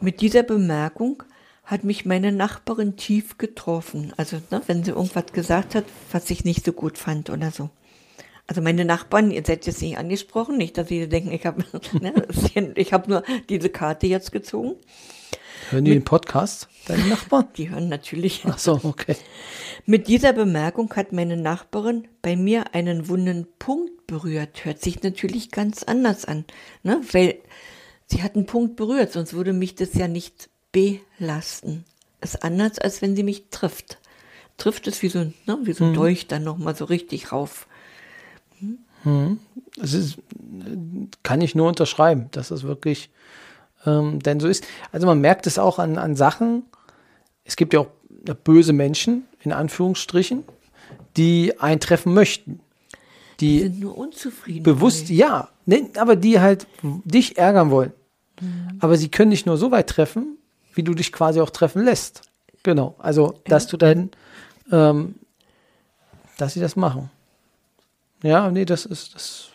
Mit 0.00 0.20
dieser 0.20 0.44
Bemerkung 0.44 1.24
hat 1.64 1.82
mich 1.82 2.04
meine 2.04 2.30
Nachbarin 2.30 2.96
tief 2.96 3.36
getroffen. 3.36 4.12
Also, 4.16 4.36
ne, 4.50 4.62
wenn 4.66 4.84
sie 4.84 4.92
irgendwas 4.92 5.32
gesagt 5.32 5.74
hat, 5.74 5.84
was 6.12 6.30
ich 6.30 6.44
nicht 6.44 6.64
so 6.64 6.72
gut 6.72 6.98
fand 6.98 7.30
oder 7.30 7.50
so. 7.50 7.70
Also 8.46 8.60
meine 8.60 8.84
Nachbarn, 8.84 9.30
ihr 9.30 9.44
seid 9.44 9.66
jetzt 9.66 9.80
nicht 9.80 9.98
angesprochen, 9.98 10.58
nicht, 10.58 10.76
dass 10.76 10.88
sie 10.88 11.08
denken, 11.08 11.32
ich 11.32 11.46
habe 11.46 11.64
ne, 12.00 12.12
ich 12.74 12.92
hab 12.92 13.08
nur 13.08 13.22
diese 13.48 13.68
Karte 13.68 14.06
jetzt 14.06 14.32
gezogen. 14.32 14.76
Hören 15.70 15.84
die 15.84 15.92
Mit, 15.92 16.02
den 16.02 16.04
Podcast, 16.04 16.68
deine 16.86 17.06
Nachbarn? 17.06 17.48
Die 17.56 17.70
hören 17.70 17.88
natürlich. 17.88 18.42
Ach 18.44 18.58
so, 18.58 18.80
okay. 18.82 19.16
Mit 19.86 20.08
dieser 20.08 20.32
Bemerkung 20.32 20.92
hat 20.94 21.12
meine 21.12 21.36
Nachbarin 21.36 22.08
bei 22.20 22.36
mir 22.36 22.74
einen 22.74 23.08
wunden 23.08 23.46
Punkt 23.58 24.06
berührt. 24.06 24.64
Hört 24.64 24.82
sich 24.82 25.02
natürlich 25.02 25.50
ganz 25.50 25.82
anders 25.82 26.24
an, 26.24 26.44
ne? 26.82 27.00
weil 27.12 27.38
sie 28.06 28.22
hat 28.22 28.34
einen 28.34 28.46
Punkt 28.46 28.76
berührt, 28.76 29.12
sonst 29.12 29.32
würde 29.32 29.52
mich 29.52 29.74
das 29.74 29.94
ja 29.94 30.08
nicht 30.08 30.50
belasten. 30.72 31.84
Ist 32.20 32.44
anders, 32.44 32.78
als 32.78 33.00
wenn 33.00 33.16
sie 33.16 33.22
mich 33.22 33.48
trifft. 33.50 33.98
Trifft 34.58 34.86
es 34.86 35.02
wie 35.02 35.08
so, 35.08 35.20
ne, 35.20 35.58
wie 35.62 35.72
so 35.72 35.84
ein 35.84 35.90
hm. 35.90 35.96
Dolch 35.96 36.26
dann 36.26 36.44
nochmal 36.44 36.76
so 36.76 36.84
richtig 36.84 37.32
rauf. 37.32 37.66
Hm? 39.02 39.38
Das 39.76 39.92
ist, 39.94 40.18
kann 41.22 41.40
ich 41.40 41.54
nur 41.54 41.68
unterschreiben, 41.68 42.28
dass 42.32 42.48
das 42.48 42.62
wirklich 42.62 43.10
ähm, 43.86 44.20
denn 44.20 44.40
so 44.40 44.48
ist. 44.48 44.64
Also 44.92 45.06
man 45.06 45.20
merkt 45.20 45.46
es 45.46 45.58
auch 45.58 45.78
an, 45.78 45.98
an 45.98 46.16
Sachen. 46.16 46.64
Es 47.44 47.56
gibt 47.56 47.74
ja 47.74 47.80
auch 47.80 47.88
böse 48.44 48.72
Menschen, 48.72 49.24
in 49.42 49.52
Anführungsstrichen, 49.52 50.44
die 51.16 51.58
eintreffen 51.60 52.14
möchten. 52.14 52.60
Die, 53.40 53.56
die 53.56 53.62
sind 53.62 53.80
nur 53.80 53.98
unzufrieden. 53.98 54.62
Bewusst, 54.62 55.08
ja, 55.08 55.48
ne, 55.66 55.88
aber 55.96 56.16
die 56.16 56.40
halt 56.40 56.66
dich 57.04 57.38
ärgern 57.38 57.70
wollen. 57.70 57.92
Mhm. 58.40 58.78
Aber 58.80 58.96
sie 58.96 59.08
können 59.10 59.30
dich 59.30 59.46
nur 59.46 59.56
so 59.56 59.70
weit 59.70 59.88
treffen, 59.88 60.38
wie 60.74 60.82
du 60.82 60.94
dich 60.94 61.12
quasi 61.12 61.40
auch 61.40 61.50
treffen 61.50 61.84
lässt. 61.84 62.22
Genau. 62.62 62.94
Also, 62.98 63.40
dass 63.44 63.66
du 63.66 63.76
dann, 63.76 64.10
ähm, 64.70 65.16
dass 66.38 66.54
sie 66.54 66.60
das 66.60 66.76
machen. 66.76 67.10
Ja, 68.22 68.50
nee, 68.50 68.64
das 68.64 68.86
ist, 68.86 69.14
das 69.14 69.48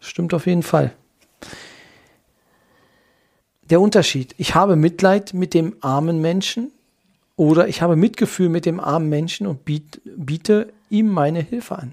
stimmt 0.00 0.32
auf 0.34 0.46
jeden 0.46 0.62
Fall. 0.62 0.92
Der 3.70 3.80
Unterschied. 3.80 4.34
Ich 4.38 4.54
habe 4.54 4.76
Mitleid 4.76 5.34
mit 5.34 5.52
dem 5.52 5.76
armen 5.82 6.20
Menschen 6.20 6.72
oder 7.36 7.68
ich 7.68 7.82
habe 7.82 7.96
Mitgefühl 7.96 8.48
mit 8.48 8.64
dem 8.64 8.80
armen 8.80 9.08
Menschen 9.08 9.46
und 9.46 9.64
biet, 9.64 10.00
biete 10.04 10.72
ihm 10.88 11.08
meine 11.08 11.40
Hilfe 11.40 11.78
an. 11.78 11.92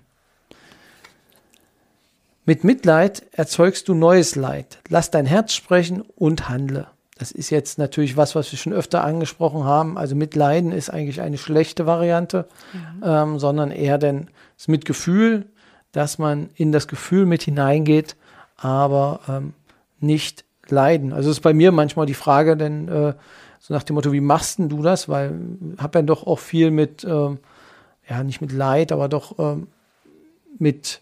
Mit 2.45 2.63
Mitleid 2.63 3.23
erzeugst 3.31 3.87
du 3.87 3.93
neues 3.93 4.35
Leid. 4.35 4.79
Lass 4.87 5.11
dein 5.11 5.25
Herz 5.25 5.53
sprechen 5.53 6.01
und 6.15 6.47
handle. 6.47 6.87
Das 7.17 7.31
ist 7.31 7.49
jetzt 7.49 7.77
natürlich 7.77 8.17
was, 8.17 8.35
was 8.35 8.51
wir 8.51 8.59
schon 8.59 8.73
öfter 8.73 9.03
angesprochen 9.03 9.63
haben. 9.63 9.97
Also 9.97 10.15
Mitleiden 10.15 10.71
ist 10.71 10.89
eigentlich 10.89 11.21
eine 11.21 11.37
schlechte 11.37 11.85
Variante, 11.85 12.47
mhm. 12.73 13.03
ähm, 13.03 13.39
sondern 13.39 13.71
eher 13.71 13.97
denn 13.97 14.29
das 14.57 14.67
Mitgefühl, 14.67 15.45
dass 15.95 16.17
man 16.17 16.49
in 16.55 16.73
das 16.73 16.89
Gefühl 16.89 17.25
mit 17.25 17.43
hineingeht, 17.43 18.17
aber 18.57 19.21
ähm, 19.29 19.53
nicht 20.01 20.43
leiden. 20.67 21.13
Also 21.13 21.31
ist 21.31 21.39
bei 21.39 21.53
mir 21.53 21.71
manchmal 21.71 22.05
die 22.05 22.13
Frage, 22.13 22.57
denn 22.57 22.89
äh, 22.89 23.13
so 23.61 23.73
nach 23.73 23.83
dem 23.83 23.95
Motto, 23.95 24.11
wie 24.11 24.19
machst 24.19 24.59
denn 24.59 24.67
du 24.67 24.81
das? 24.81 25.07
Weil 25.07 25.39
ich 25.75 25.81
habe 25.81 25.99
ja 25.99 26.03
doch 26.03 26.27
auch 26.27 26.39
viel 26.39 26.69
mit, 26.69 27.05
ähm, 27.05 27.39
ja, 28.09 28.23
nicht 28.23 28.41
mit 28.41 28.51
Leid, 28.51 28.91
aber 28.91 29.07
doch 29.07 29.39
ähm, 29.39 29.67
mit 30.59 30.99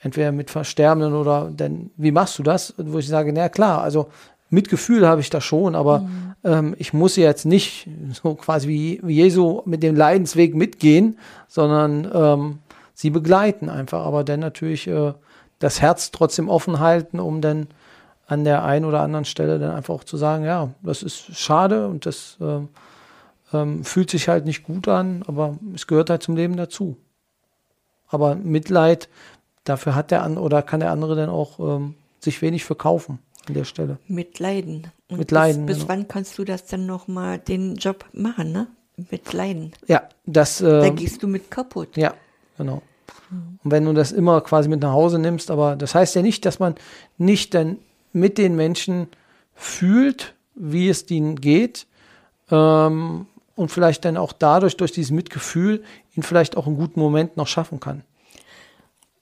entweder 0.00 0.32
mit 0.32 0.50
Versterbenden 0.50 1.14
oder 1.14 1.48
denn 1.48 1.90
wie 1.96 2.10
machst 2.10 2.36
du 2.36 2.42
das? 2.42 2.74
Wo 2.76 2.98
ich 2.98 3.06
sage, 3.06 3.32
na 3.32 3.48
klar, 3.48 3.80
also 3.80 4.08
Mitgefühl 4.50 5.06
habe 5.06 5.20
ich 5.20 5.30
da 5.30 5.40
schon, 5.40 5.76
aber 5.76 6.00
mhm. 6.00 6.34
ähm, 6.42 6.74
ich 6.78 6.92
muss 6.92 7.14
jetzt 7.14 7.46
nicht 7.46 7.88
so 8.12 8.34
quasi 8.34 8.66
wie, 8.66 9.00
wie 9.04 9.14
Jesu 9.14 9.62
mit 9.66 9.84
dem 9.84 9.94
Leidensweg 9.94 10.56
mitgehen, 10.56 11.16
sondern 11.46 12.10
ähm, 12.12 12.58
sie 13.02 13.10
begleiten 13.10 13.68
einfach, 13.68 14.06
aber 14.06 14.22
dann 14.22 14.38
natürlich 14.38 14.86
äh, 14.86 15.12
das 15.58 15.82
Herz 15.82 16.12
trotzdem 16.12 16.48
offen 16.48 16.78
halten, 16.78 17.18
um 17.18 17.40
dann 17.40 17.66
an 18.28 18.44
der 18.44 18.64
einen 18.64 18.84
oder 18.84 19.00
anderen 19.00 19.24
Stelle 19.24 19.58
dann 19.58 19.72
einfach 19.72 19.92
auch 19.92 20.04
zu 20.04 20.16
sagen, 20.16 20.44
ja, 20.44 20.70
das 20.82 21.02
ist 21.02 21.36
schade 21.36 21.88
und 21.88 22.06
das 22.06 22.36
äh, 22.40 22.60
ähm, 23.52 23.84
fühlt 23.84 24.08
sich 24.08 24.28
halt 24.28 24.44
nicht 24.44 24.62
gut 24.62 24.86
an, 24.86 25.24
aber 25.26 25.58
es 25.74 25.88
gehört 25.88 26.10
halt 26.10 26.22
zum 26.22 26.36
Leben 26.36 26.56
dazu. 26.56 26.96
Aber 28.06 28.36
Mitleid, 28.36 29.08
dafür 29.64 29.96
hat 29.96 30.12
der 30.12 30.22
andere 30.22 30.44
oder 30.44 30.62
kann 30.62 30.78
der 30.78 30.92
andere 30.92 31.16
dann 31.16 31.28
auch 31.28 31.58
ähm, 31.58 31.96
sich 32.20 32.40
wenig 32.40 32.64
verkaufen 32.64 33.18
an 33.48 33.54
der 33.54 33.64
Stelle. 33.64 33.98
Mit 34.06 34.38
Leiden. 34.38 34.92
Und 35.08 35.18
Mit 35.18 35.32
Leiden. 35.32 35.66
Bis, 35.66 35.78
bis 35.78 35.86
genau. 35.86 35.92
wann 35.92 36.06
kannst 36.08 36.38
du 36.38 36.44
das 36.44 36.66
dann 36.66 36.86
nochmal 36.86 37.40
den 37.40 37.74
Job 37.74 38.04
machen, 38.12 38.52
ne? 38.52 38.68
Mit 39.10 39.32
Leiden. 39.32 39.72
Ja, 39.88 40.02
das. 40.24 40.60
Äh, 40.60 40.82
da 40.82 40.88
gehst 40.90 41.20
du 41.24 41.26
mit 41.26 41.50
kaputt. 41.50 41.96
Ja, 41.96 42.14
genau. 42.56 42.80
Und 43.64 43.70
wenn 43.70 43.84
du 43.84 43.92
das 43.92 44.12
immer 44.12 44.40
quasi 44.40 44.68
mit 44.68 44.80
nach 44.80 44.92
Hause 44.92 45.18
nimmst, 45.18 45.50
aber 45.50 45.76
das 45.76 45.94
heißt 45.94 46.14
ja 46.14 46.22
nicht, 46.22 46.44
dass 46.44 46.58
man 46.58 46.74
nicht 47.18 47.54
dann 47.54 47.78
mit 48.12 48.38
den 48.38 48.56
Menschen 48.56 49.08
fühlt, 49.54 50.34
wie 50.54 50.88
es 50.88 51.10
ihnen 51.10 51.40
geht 51.40 51.86
ähm, 52.50 53.26
und 53.56 53.70
vielleicht 53.70 54.04
dann 54.04 54.16
auch 54.16 54.32
dadurch, 54.32 54.76
durch 54.76 54.92
dieses 54.92 55.10
Mitgefühl, 55.10 55.82
ihn 56.14 56.22
vielleicht 56.22 56.56
auch 56.56 56.66
einen 56.66 56.76
guten 56.76 57.00
Moment 57.00 57.36
noch 57.36 57.46
schaffen 57.46 57.80
kann. 57.80 58.02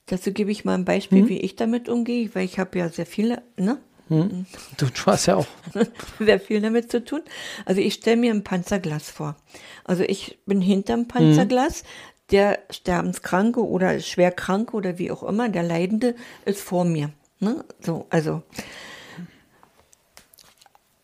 Dazu 0.07 0.33
gebe 0.33 0.51
ich 0.51 0.65
mal 0.65 0.73
ein 0.73 0.85
Beispiel, 0.85 1.23
mhm. 1.23 1.29
wie 1.29 1.39
ich 1.39 1.55
damit 1.55 1.87
umgehe, 1.87 2.29
weil 2.33 2.43
ich 2.43 2.59
habe 2.59 2.77
ja 2.79 2.89
sehr 2.89 3.05
viele, 3.05 3.43
ne? 3.55 3.77
Mhm. 4.09 4.45
Du 4.77 4.87
hast 5.05 5.27
ja 5.27 5.37
auch 5.37 5.47
sehr 6.19 6.39
viel 6.41 6.59
damit 6.59 6.91
zu 6.91 7.03
tun. 7.03 7.21
Also 7.63 7.79
ich 7.79 7.93
stelle 7.93 8.17
mir 8.17 8.33
ein 8.33 8.43
Panzerglas 8.43 9.09
vor. 9.09 9.37
Also 9.85 10.03
ich 10.03 10.37
bin 10.45 10.59
hinterm 10.59 11.07
Panzerglas, 11.07 11.83
mhm. 11.83 11.87
Der 12.31 12.59
Sterbenskranke 12.69 13.65
oder 13.65 13.99
Schwerkranke 13.99 14.75
oder 14.75 14.97
wie 14.97 15.11
auch 15.11 15.23
immer, 15.23 15.49
der 15.49 15.63
Leidende 15.63 16.15
ist 16.45 16.61
vor 16.61 16.85
mir. 16.85 17.11
Ne? 17.39 17.63
So, 17.79 18.05
also 18.09 18.43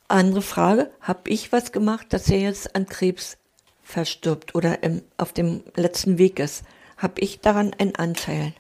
andere 0.08 0.42
Frage, 0.42 0.90
habe 1.02 1.30
ich 1.30 1.52
was 1.52 1.72
gemacht, 1.72 2.08
dass 2.12 2.30
er 2.30 2.40
jetzt 2.40 2.76
an 2.76 2.88
Krebs 2.88 3.38
verstirbt 3.84 4.56
oder 4.56 4.84
im, 4.84 5.02
auf 5.18 5.34
dem 5.34 5.64
letzten 5.76 6.18
Weg 6.18 6.40
ist? 6.40 6.64
Habe 6.98 7.22
ich 7.22 7.42
daran 7.42 7.74
einen 7.78 7.96
Anteil? 7.96 8.54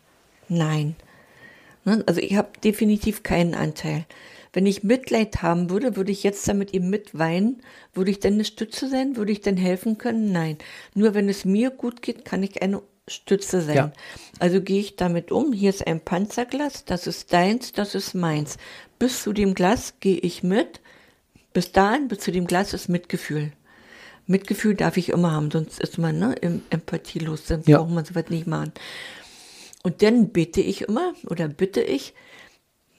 Nein. 0.49 0.95
Ne? 1.86 2.03
Also 2.06 2.19
ich 2.19 2.36
habe 2.36 2.49
definitiv 2.63 3.23
keinen 3.23 3.56
Anteil. 3.56 4.06
Wenn 4.58 4.65
ich 4.65 4.82
Mitleid 4.82 5.43
haben 5.43 5.70
würde, 5.70 5.96
würde 5.98 6.12
ich 6.12 6.24
jetzt 6.24 6.48
damit 6.48 6.74
ihm 6.74 6.89
mitweinen. 6.89 7.62
Würde 7.93 8.10
ich 8.10 8.20
denn 8.20 8.34
eine 8.34 8.43
Stütze 8.43 8.89
sein? 8.89 9.15
Würde 9.15 9.32
ich 9.32 9.41
denn 9.41 9.56
helfen 9.56 10.00
können? 10.00 10.32
Nein. 10.32 10.58
Nur 10.96 11.13
wenn 11.13 11.30
es 11.30 11.46
mir 11.46 11.70
gut 11.70 12.02
geht, 12.02 12.26
kann 12.26 12.41
ich 12.41 12.60
eine 12.63 12.82
Stütze 13.08 13.62
sein. 13.62 13.76
Ja. 13.76 13.93
Also 14.39 14.60
gehe 14.60 14.80
ich 14.80 14.96
damit 14.96 15.32
um. 15.32 15.54
Hier 15.54 15.70
ist 15.70 15.86
ein 15.86 16.00
Panzerglas, 16.00 16.86
das 16.86 17.06
ist 17.06 17.32
deins, 17.32 17.72
das 17.72 17.93
ist 17.93 18.15
meins. 18.15 18.58
Bis 18.98 19.22
zu 19.22 19.32
dem 19.32 19.54
Glas 19.54 19.93
gehe 20.00 20.17
ich 20.17 20.41
mit. 20.41 20.82
Bis 21.54 21.72
dahin, 21.72 22.08
bis 22.08 22.22
zu 22.22 22.32
dem 22.32 22.48
Glas 22.48 22.74
ist 22.74 22.89
Mitgefühl. 22.89 23.52
Mitgefühl 24.26 24.74
darf 24.74 24.98
ich 24.98 25.10
immer 25.10 25.34
haben, 25.34 25.52
sonst 25.52 25.80
ist 25.80 26.00
man 26.00 26.17
ne, 26.17 26.62
empathielos, 26.72 27.43
dann 27.46 27.62
ja. 27.67 27.78
braucht 27.78 27.91
man 27.91 28.06
so 28.06 28.15
was 28.15 28.32
nicht 28.32 28.48
machen. 28.48 28.72
Und 29.84 30.02
dann 30.02 30.30
bitte 30.30 30.62
ich 30.62 30.82
immer 30.82 31.13
oder 31.28 31.48
bitte 31.48 31.82
ich, 31.84 32.15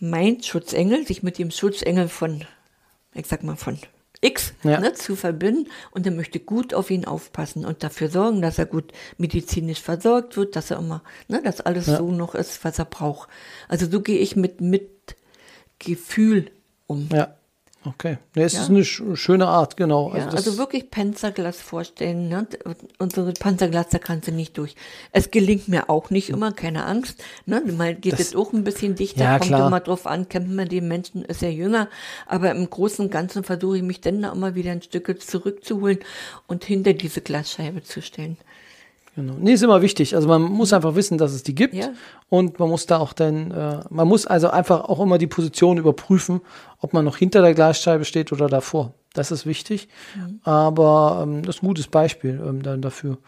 mein 0.01 0.43
Schutzengel, 0.43 1.07
sich 1.07 1.23
mit 1.23 1.39
dem 1.39 1.51
Schutzengel 1.51 2.09
von, 2.09 2.45
ich 3.15 3.27
sag 3.27 3.43
mal, 3.43 3.57
von 3.57 3.79
X 4.21 4.53
ja. 4.65 4.81
ne, 4.81 4.95
zu 4.95 5.15
verbinden 5.15 5.71
und 5.93 6.05
er 6.07 6.13
möchte 6.13 6.41
gut 6.41 6.75
auf 6.75 6.91
ihn 6.91 7.05
aufpassen 7.05 7.65
und 7.65 7.83
dafür 7.85 8.09
sorgen, 8.09 8.43
dass 8.43 8.59
er 8.59 8.67
gut 8.67 8.93
medizinisch 9.17 9.81
versorgt 9.81 10.37
wird, 10.37 10.57
dass 10.57 10.71
er 10.71 10.79
immer, 10.79 11.03
ne, 11.29 11.41
dass 11.43 11.61
alles 11.61 11.87
ja. 11.87 11.99
so 11.99 12.11
noch 12.11 12.35
ist, 12.35 12.65
was 12.65 12.79
er 12.79 12.85
braucht. 12.85 13.29
Also 13.69 13.89
so 13.89 14.01
gehe 14.01 14.19
ich 14.19 14.35
mit 14.35 14.61
Mitgefühl 14.61 16.51
um. 16.87 17.09
Ja. 17.13 17.38
Okay, 17.95 18.19
ja, 18.35 18.43
es 18.43 18.53
ja. 18.53 18.63
ist 18.63 18.71
eine 18.71 18.85
schöne 18.85 19.47
Art, 19.47 19.77
genau. 19.77 20.15
Ja, 20.15 20.27
also, 20.27 20.37
also, 20.37 20.59
wirklich 20.59 20.91
Panzerglas 20.91 21.61
vorstellen. 21.61 22.29
Ne? 22.29 22.47
Unsere 22.99 23.33
Panzerglas, 23.33 23.89
da 23.89 23.99
kannst 23.99 24.29
du 24.29 24.33
nicht 24.33 24.59
durch. 24.59 24.75
Es 25.13 25.31
gelingt 25.31 25.69
mir 25.69 25.89
auch 25.89 26.11
nicht 26.11 26.29
immer, 26.31 26.53
keine 26.53 26.85
Angst. 26.85 27.23
Ne? 27.47 27.63
Mal 27.77 27.95
geht 27.95 28.15
das, 28.15 28.21
es 28.21 28.37
auch 28.37 28.53
ein 28.53 28.65
bisschen 28.65 28.95
dichter, 28.95 29.25
ja, 29.25 29.39
kommt 29.39 29.49
klar. 29.49 29.67
immer 29.67 29.81
drauf 29.81 30.07
an, 30.07 30.29
kennt 30.29 30.55
man 30.55 30.69
den 30.69 30.89
Menschen, 30.89 31.25
ist 31.25 31.43
er 31.43 31.53
jünger. 31.53 31.89
Aber 32.27 32.51
im 32.51 32.69
Großen 32.69 33.07
und 33.07 33.11
Ganzen 33.11 33.45
versuche 33.45 33.79
ich 33.79 33.83
mich 33.83 34.01
dann 34.01 34.23
da 34.23 34.33
immer 34.33 34.55
wieder 34.55 34.73
ein 34.73 34.83
Stück 34.83 35.23
zurückzuholen 35.23 35.99
und 36.47 36.65
hinter 36.65 36.93
diese 36.93 37.23
Glasscheibe 37.23 37.83
zu 37.83 38.03
stellen. 38.03 38.37
Genau. 39.19 39.35
Nee, 39.37 39.55
ist 39.55 39.65
immer 39.65 39.83
wichtig. 39.83 40.15
Also 40.15 40.29
man 40.29 40.43
muss 40.43 40.73
einfach 40.73 40.95
wissen, 40.95 41.19
dass 41.19 41.33
es 41.33 41.43
die 41.43 41.53
gibt. 41.57 41.75
Ja. 41.75 41.89
Und 42.29 42.61
man 42.61 42.69
muss 42.69 42.87
da 42.87 42.99
auch 42.99 43.13
dann, 43.13 43.51
äh, 43.51 43.81
man 43.91 44.07
muss 44.07 44.29
also 44.29 44.49
einfach 44.49 44.85
auch 44.85 45.01
immer 45.01 45.19
die 45.19 45.27
Position 45.27 45.77
überprüfen, 45.77 46.41
ob 46.79 46.93
man 46.93 47.05
noch 47.05 47.17
hinter 47.17 47.43
der 47.43 47.53
Glasscheibe 47.53 48.05
steht 48.05 48.31
oder 48.31 48.47
davor. 48.47 48.95
Das 49.15 49.33
ist 49.33 49.45
wichtig. 49.45 49.89
Mhm. 50.15 50.39
Aber 50.45 51.25
ähm, 51.25 51.43
das 51.43 51.57
ist 51.57 51.63
ein 51.65 51.67
gutes 51.67 51.89
Beispiel 51.89 52.41
ähm, 52.47 52.63
dann 52.63 52.81
dafür. 52.81 53.19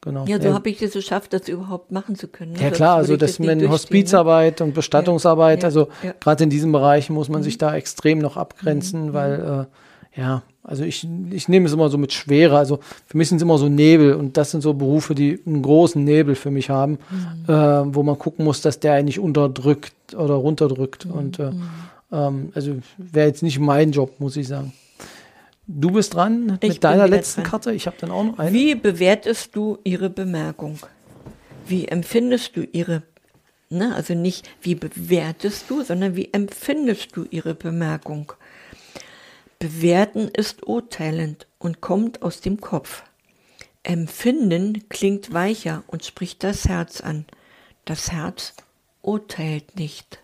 Genau. 0.00 0.24
Ja, 0.26 0.40
so 0.40 0.48
ja. 0.48 0.54
habe 0.54 0.70
ich 0.70 0.82
es 0.82 0.94
geschafft, 0.94 1.32
das 1.32 1.46
überhaupt 1.46 1.92
machen 1.92 2.16
zu 2.16 2.26
können. 2.26 2.54
Ne? 2.54 2.60
Ja 2.60 2.70
klar, 2.70 2.96
also 2.96 3.16
das, 3.16 3.38
mit 3.38 3.68
Hospizarbeit 3.68 4.58
ne? 4.58 4.66
und 4.66 4.74
Bestattungsarbeit, 4.74 5.62
ja. 5.62 5.66
also 5.66 5.86
gerade 6.18 6.42
in 6.42 6.50
diesem 6.50 6.72
Bereich 6.72 7.10
muss 7.10 7.28
man 7.28 7.42
mhm. 7.42 7.44
sich 7.44 7.58
da 7.58 7.76
extrem 7.76 8.18
noch 8.18 8.36
abgrenzen, 8.36 9.06
mhm. 9.06 9.12
weil 9.12 9.68
äh, 10.16 10.20
ja, 10.20 10.42
also 10.62 10.84
ich, 10.84 11.06
ich 11.30 11.48
nehme 11.48 11.66
es 11.66 11.72
immer 11.72 11.88
so 11.88 11.98
mit 11.98 12.12
Schwere. 12.12 12.58
Also 12.58 12.80
für 13.06 13.16
mich 13.16 13.28
sind 13.28 13.36
es 13.36 13.42
immer 13.42 13.58
so 13.58 13.68
Nebel 13.68 14.14
und 14.14 14.36
das 14.36 14.50
sind 14.50 14.60
so 14.60 14.74
Berufe, 14.74 15.14
die 15.14 15.40
einen 15.46 15.62
großen 15.62 16.02
Nebel 16.02 16.34
für 16.34 16.50
mich 16.50 16.68
haben, 16.68 16.98
mhm. 17.10 17.52
äh, 17.52 17.94
wo 17.94 18.02
man 18.02 18.18
gucken 18.18 18.44
muss, 18.44 18.60
dass 18.60 18.78
der 18.78 18.92
einen 18.92 19.06
nicht 19.06 19.18
unterdrückt 19.18 20.14
oder 20.14 20.34
runterdrückt. 20.34 21.06
Mhm. 21.06 21.12
Und 21.12 21.38
äh, 21.38 21.52
ähm, 22.12 22.52
also 22.54 22.76
wäre 22.98 23.28
jetzt 23.28 23.42
nicht 23.42 23.58
mein 23.58 23.92
Job, 23.92 24.20
muss 24.20 24.36
ich 24.36 24.48
sagen. 24.48 24.72
Du 25.66 25.90
bist 25.90 26.14
dran 26.14 26.58
ich 26.62 26.68
mit 26.70 26.84
deiner 26.84 27.08
letzten 27.08 27.42
dran. 27.42 27.50
Karte. 27.50 27.72
Ich 27.72 27.86
habe 27.86 27.96
dann 28.00 28.10
auch 28.10 28.24
noch 28.24 28.38
eine. 28.38 28.52
Wie 28.52 28.74
bewertest 28.74 29.54
du 29.54 29.78
ihre 29.84 30.08
Bemerkung? 30.08 30.78
Wie 31.66 31.86
empfindest 31.86 32.56
du 32.56 32.62
ihre, 32.72 33.02
ne, 33.68 33.94
also 33.94 34.14
nicht 34.14 34.48
wie 34.62 34.74
bewertest 34.74 35.68
du, 35.68 35.82
sondern 35.82 36.16
wie 36.16 36.30
empfindest 36.32 37.14
du 37.14 37.26
ihre 37.30 37.54
Bemerkung? 37.54 38.32
Bewerten 39.58 40.28
ist 40.28 40.66
urteilend 40.66 41.46
und 41.58 41.80
kommt 41.80 42.22
aus 42.22 42.40
dem 42.40 42.60
Kopf. 42.60 43.02
Empfinden 43.82 44.88
klingt 44.88 45.32
weicher 45.32 45.82
und 45.86 46.04
spricht 46.04 46.44
das 46.44 46.68
Herz 46.68 47.00
an. 47.00 47.24
Das 47.84 48.12
Herz 48.12 48.54
urteilt 49.02 49.76
nicht. 49.76 50.18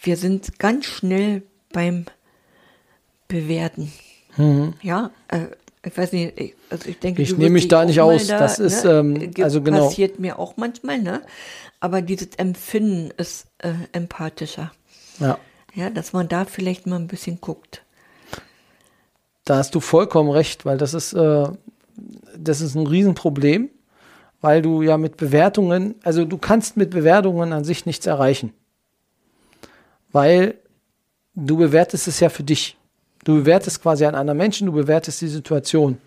Wir 0.00 0.16
sind 0.16 0.58
ganz 0.58 0.84
schnell 0.84 1.42
beim 1.72 2.04
Bewerten. 3.28 3.92
Mhm. 4.36 4.74
Ja, 4.82 5.10
äh, 5.28 5.46
ich 5.84 5.96
weiß 5.96 6.12
nicht, 6.12 6.38
ich, 6.38 6.54
also 6.68 6.88
ich 6.88 6.98
denke, 6.98 7.22
ich 7.22 7.36
nehme 7.36 7.50
mich 7.50 7.68
da 7.68 7.84
nicht 7.84 8.00
aus. 8.00 8.26
Da, 8.26 8.38
das 8.38 8.58
ist 8.58 8.84
ne, 8.84 8.90
ähm, 8.90 9.34
also 9.40 9.62
genau. 9.62 9.86
Passiert 9.86 10.18
mir 10.18 10.38
auch 10.38 10.56
manchmal, 10.56 10.98
ne? 10.98 11.22
Aber 11.80 12.02
dieses 12.02 12.34
Empfinden 12.36 13.12
ist 13.16 13.46
äh, 13.58 13.72
empathischer. 13.92 14.72
Ja. 15.18 15.38
Ja, 15.76 15.90
dass 15.90 16.14
man 16.14 16.26
da 16.26 16.46
vielleicht 16.46 16.86
mal 16.86 16.96
ein 16.96 17.06
bisschen 17.06 17.38
guckt. 17.38 17.82
Da 19.44 19.58
hast 19.58 19.74
du 19.74 19.80
vollkommen 19.80 20.30
recht, 20.30 20.64
weil 20.64 20.78
das 20.78 20.94
ist, 20.94 21.12
äh, 21.12 21.48
das 22.36 22.62
ist 22.62 22.74
ein 22.74 22.86
Riesenproblem, 22.86 23.68
weil 24.40 24.62
du 24.62 24.80
ja 24.80 24.96
mit 24.96 25.18
Bewertungen, 25.18 25.94
also 26.02 26.24
du 26.24 26.38
kannst 26.38 26.78
mit 26.78 26.90
Bewertungen 26.90 27.52
an 27.52 27.62
sich 27.62 27.84
nichts 27.84 28.06
erreichen. 28.06 28.54
Weil 30.12 30.54
du 31.34 31.58
bewertest 31.58 32.08
es 32.08 32.20
ja 32.20 32.30
für 32.30 32.42
dich. 32.42 32.78
Du 33.24 33.34
bewertest 33.34 33.82
quasi 33.82 34.06
an 34.06 34.14
anderen 34.14 34.38
Menschen, 34.38 34.66
du 34.66 34.72
bewertest 34.72 35.20
die 35.20 35.28
Situation. 35.28 35.98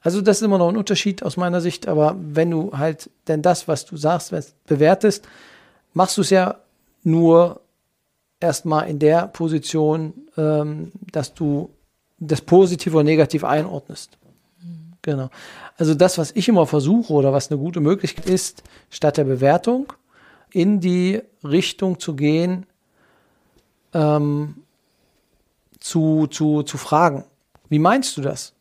Also 0.00 0.20
das 0.20 0.38
ist 0.38 0.42
immer 0.42 0.58
noch 0.58 0.68
ein 0.68 0.76
Unterschied 0.76 1.22
aus 1.22 1.36
meiner 1.36 1.60
Sicht, 1.60 1.86
aber 1.86 2.16
wenn 2.18 2.50
du 2.50 2.76
halt 2.76 3.08
denn 3.28 3.40
das, 3.40 3.68
was 3.68 3.86
du 3.86 3.96
sagst, 3.96 4.34
bewertest, 4.66 5.28
machst 5.94 6.16
du 6.16 6.22
es 6.22 6.30
ja 6.30 6.56
nur 7.04 7.61
erstmal 8.42 8.88
in 8.88 8.98
der 8.98 9.28
Position, 9.28 10.12
ähm, 10.36 10.92
dass 11.10 11.34
du 11.34 11.70
das 12.18 12.40
Positive 12.40 12.98
und 12.98 13.04
Negative 13.04 13.48
einordnest. 13.48 14.18
Mhm. 14.60 14.92
Genau. 15.02 15.30
Also 15.76 15.94
das, 15.94 16.18
was 16.18 16.32
ich 16.32 16.48
immer 16.48 16.66
versuche 16.66 17.12
oder 17.12 17.32
was 17.32 17.50
eine 17.50 17.58
gute 17.58 17.80
Möglichkeit 17.80 18.26
ist, 18.26 18.62
statt 18.90 19.16
der 19.16 19.24
Bewertung 19.24 19.92
in 20.50 20.80
die 20.80 21.22
Richtung 21.42 21.98
zu 21.98 22.14
gehen, 22.14 22.66
ähm, 23.94 24.62
zu, 25.80 26.26
zu, 26.28 26.62
zu 26.62 26.78
fragen. 26.78 27.24
Wie 27.68 27.78
meinst 27.78 28.16
du 28.16 28.20
das? 28.20 28.52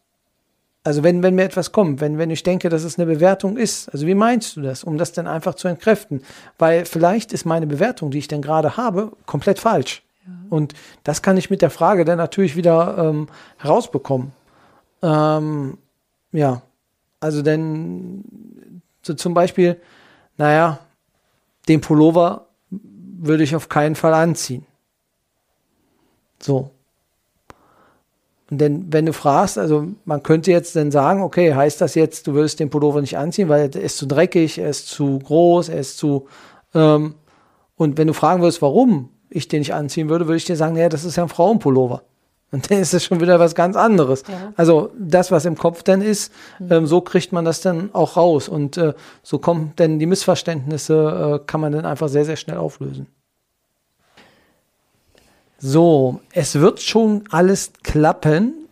Also 0.83 1.03
wenn, 1.03 1.21
wenn 1.21 1.35
mir 1.35 1.43
etwas 1.43 1.71
kommt, 1.71 2.01
wenn, 2.01 2.17
wenn 2.17 2.31
ich 2.31 2.41
denke, 2.41 2.69
dass 2.69 2.83
es 2.83 2.97
eine 2.97 3.05
Bewertung 3.05 3.55
ist, 3.55 3.89
also 3.89 4.07
wie 4.07 4.15
meinst 4.15 4.55
du 4.55 4.61
das, 4.61 4.83
um 4.83 4.97
das 4.97 5.11
dann 5.11 5.27
einfach 5.27 5.53
zu 5.53 5.67
entkräften? 5.67 6.23
Weil 6.57 6.85
vielleicht 6.85 7.33
ist 7.33 7.45
meine 7.45 7.67
Bewertung, 7.67 8.09
die 8.09 8.17
ich 8.17 8.27
denn 8.27 8.41
gerade 8.41 8.77
habe, 8.77 9.11
komplett 9.27 9.59
falsch. 9.59 10.01
Ja. 10.25 10.33
Und 10.49 10.73
das 11.03 11.21
kann 11.21 11.37
ich 11.37 11.51
mit 11.51 11.61
der 11.61 11.69
Frage 11.69 12.03
dann 12.03 12.17
natürlich 12.17 12.55
wieder 12.55 12.97
ähm, 12.97 13.27
herausbekommen. 13.57 14.31
Ähm, 15.03 15.77
ja, 16.31 16.63
also 17.19 17.43
denn 17.43 18.81
so 19.03 19.13
zum 19.13 19.35
Beispiel, 19.35 19.79
naja, 20.37 20.79
den 21.67 21.81
Pullover 21.81 22.47
würde 22.69 23.43
ich 23.43 23.55
auf 23.55 23.69
keinen 23.69 23.95
Fall 23.95 24.15
anziehen. 24.15 24.65
So. 26.39 26.71
Und 28.51 28.59
denn, 28.59 28.91
wenn 28.91 29.05
du 29.05 29.13
fragst, 29.13 29.57
also 29.57 29.87
man 30.03 30.23
könnte 30.23 30.51
jetzt 30.51 30.75
dann 30.75 30.91
sagen, 30.91 31.23
okay, 31.23 31.55
heißt 31.55 31.79
das 31.79 31.95
jetzt, 31.95 32.27
du 32.27 32.33
würdest 32.33 32.59
den 32.59 32.69
Pullover 32.69 32.99
nicht 32.99 33.17
anziehen, 33.17 33.47
weil 33.47 33.71
er 33.73 33.81
ist 33.81 33.97
zu 33.97 34.05
dreckig, 34.05 34.59
er 34.59 34.69
ist 34.69 34.87
zu 34.89 35.19
groß, 35.19 35.69
er 35.69 35.79
ist 35.79 35.97
zu. 35.97 36.27
Ähm, 36.75 37.15
und 37.77 37.97
wenn 37.97 38.07
du 38.07 38.13
fragen 38.13 38.41
würdest, 38.41 38.61
warum 38.61 39.09
ich 39.29 39.47
den 39.47 39.59
nicht 39.59 39.73
anziehen 39.73 40.09
würde, 40.09 40.27
würde 40.27 40.35
ich 40.35 40.45
dir 40.45 40.57
sagen, 40.57 40.75
ja, 40.75 40.89
das 40.89 41.05
ist 41.05 41.15
ja 41.15 41.23
ein 41.23 41.29
Frauenpullover. 41.29 42.03
Und 42.51 42.69
dann 42.69 42.79
ist 42.79 42.93
das 42.93 43.05
schon 43.05 43.21
wieder 43.21 43.39
was 43.39 43.55
ganz 43.55 43.77
anderes. 43.77 44.23
Ja. 44.27 44.51
Also 44.57 44.91
das, 44.99 45.31
was 45.31 45.45
im 45.45 45.57
Kopf 45.57 45.83
dann 45.83 46.01
ist, 46.01 46.33
mhm. 46.59 46.71
ähm, 46.71 46.85
so 46.85 46.99
kriegt 46.99 47.31
man 47.31 47.45
das 47.45 47.61
dann 47.61 47.89
auch 47.93 48.17
raus. 48.17 48.49
Und 48.49 48.75
äh, 48.75 48.93
so 49.23 49.39
kommen 49.39 49.71
dann 49.77 49.97
die 49.99 50.05
Missverständnisse, 50.05 51.39
äh, 51.41 51.45
kann 51.47 51.61
man 51.61 51.71
dann 51.71 51.85
einfach 51.85 52.09
sehr, 52.09 52.25
sehr 52.25 52.35
schnell 52.35 52.57
auflösen. 52.57 53.07
So, 55.62 56.21
es 56.32 56.56
wird 56.56 56.82
schon 56.82 57.24
alles 57.30 57.71
klappen. 57.84 58.67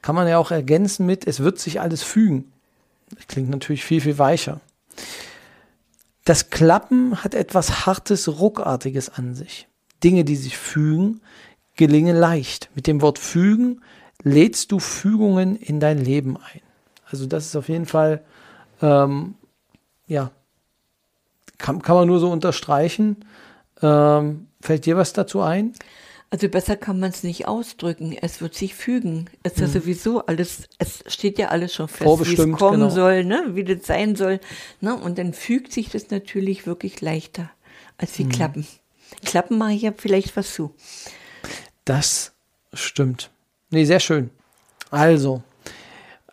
Kann 0.00 0.14
man 0.14 0.26
ja 0.26 0.38
auch 0.38 0.50
ergänzen 0.50 1.04
mit, 1.04 1.26
es 1.26 1.40
wird 1.40 1.58
sich 1.58 1.80
alles 1.80 2.02
fügen. 2.02 2.50
Das 3.10 3.26
klingt 3.26 3.50
natürlich 3.50 3.84
viel, 3.84 4.00
viel 4.00 4.18
weicher. 4.18 4.60
Das 6.24 6.48
Klappen 6.48 7.22
hat 7.22 7.34
etwas 7.34 7.84
Hartes, 7.84 8.28
Ruckartiges 8.28 9.10
an 9.10 9.34
sich. 9.34 9.68
Dinge, 10.02 10.24
die 10.24 10.36
sich 10.36 10.56
fügen, 10.56 11.20
gelingen 11.76 12.16
leicht. 12.16 12.70
Mit 12.74 12.86
dem 12.86 13.02
Wort 13.02 13.18
fügen 13.18 13.82
lädst 14.22 14.72
du 14.72 14.78
Fügungen 14.78 15.54
in 15.56 15.80
dein 15.80 15.98
Leben 15.98 16.38
ein. 16.38 16.60
Also 17.10 17.26
das 17.26 17.44
ist 17.46 17.56
auf 17.56 17.68
jeden 17.68 17.86
Fall, 17.86 18.24
ähm, 18.80 19.34
ja, 20.06 20.30
kann, 21.58 21.82
kann 21.82 21.96
man 21.96 22.08
nur 22.08 22.20
so 22.20 22.30
unterstreichen. 22.30 23.24
Ähm, 23.82 24.48
fällt 24.64 24.86
dir 24.86 24.96
was 24.96 25.12
dazu 25.12 25.40
ein? 25.42 25.74
Also 26.30 26.48
besser 26.48 26.76
kann 26.76 26.98
man 26.98 27.10
es 27.10 27.22
nicht 27.22 27.46
ausdrücken. 27.46 28.16
Es 28.20 28.40
wird 28.40 28.54
sich 28.54 28.74
fügen. 28.74 29.30
Es 29.44 29.52
ist 29.52 29.60
ja 29.60 29.66
mhm. 29.68 29.72
sowieso 29.72 30.26
alles, 30.26 30.68
es 30.78 31.04
steht 31.06 31.38
ja 31.38 31.48
alles 31.48 31.74
schon 31.74 31.86
fest, 31.86 32.26
wie 32.26 32.34
es 32.34 32.58
kommen 32.58 32.80
genau. 32.80 32.90
soll, 32.90 33.24
ne? 33.24 33.50
wie 33.50 33.62
das 33.62 33.86
sein 33.86 34.16
soll. 34.16 34.40
Ne? 34.80 34.96
Und 34.96 35.18
dann 35.18 35.32
fügt 35.32 35.72
sich 35.72 35.90
das 35.90 36.10
natürlich 36.10 36.66
wirklich 36.66 37.00
leichter 37.00 37.50
als 37.98 38.18
wie 38.18 38.24
mhm. 38.24 38.30
Klappen. 38.30 38.66
Klappen 39.24 39.58
mache 39.58 39.74
ich 39.74 39.82
ja 39.82 39.92
vielleicht 39.96 40.36
was 40.36 40.54
zu. 40.54 40.74
Das 41.84 42.32
stimmt. 42.72 43.30
Nee, 43.70 43.84
sehr 43.84 44.00
schön. 44.00 44.30
Also, 44.90 45.42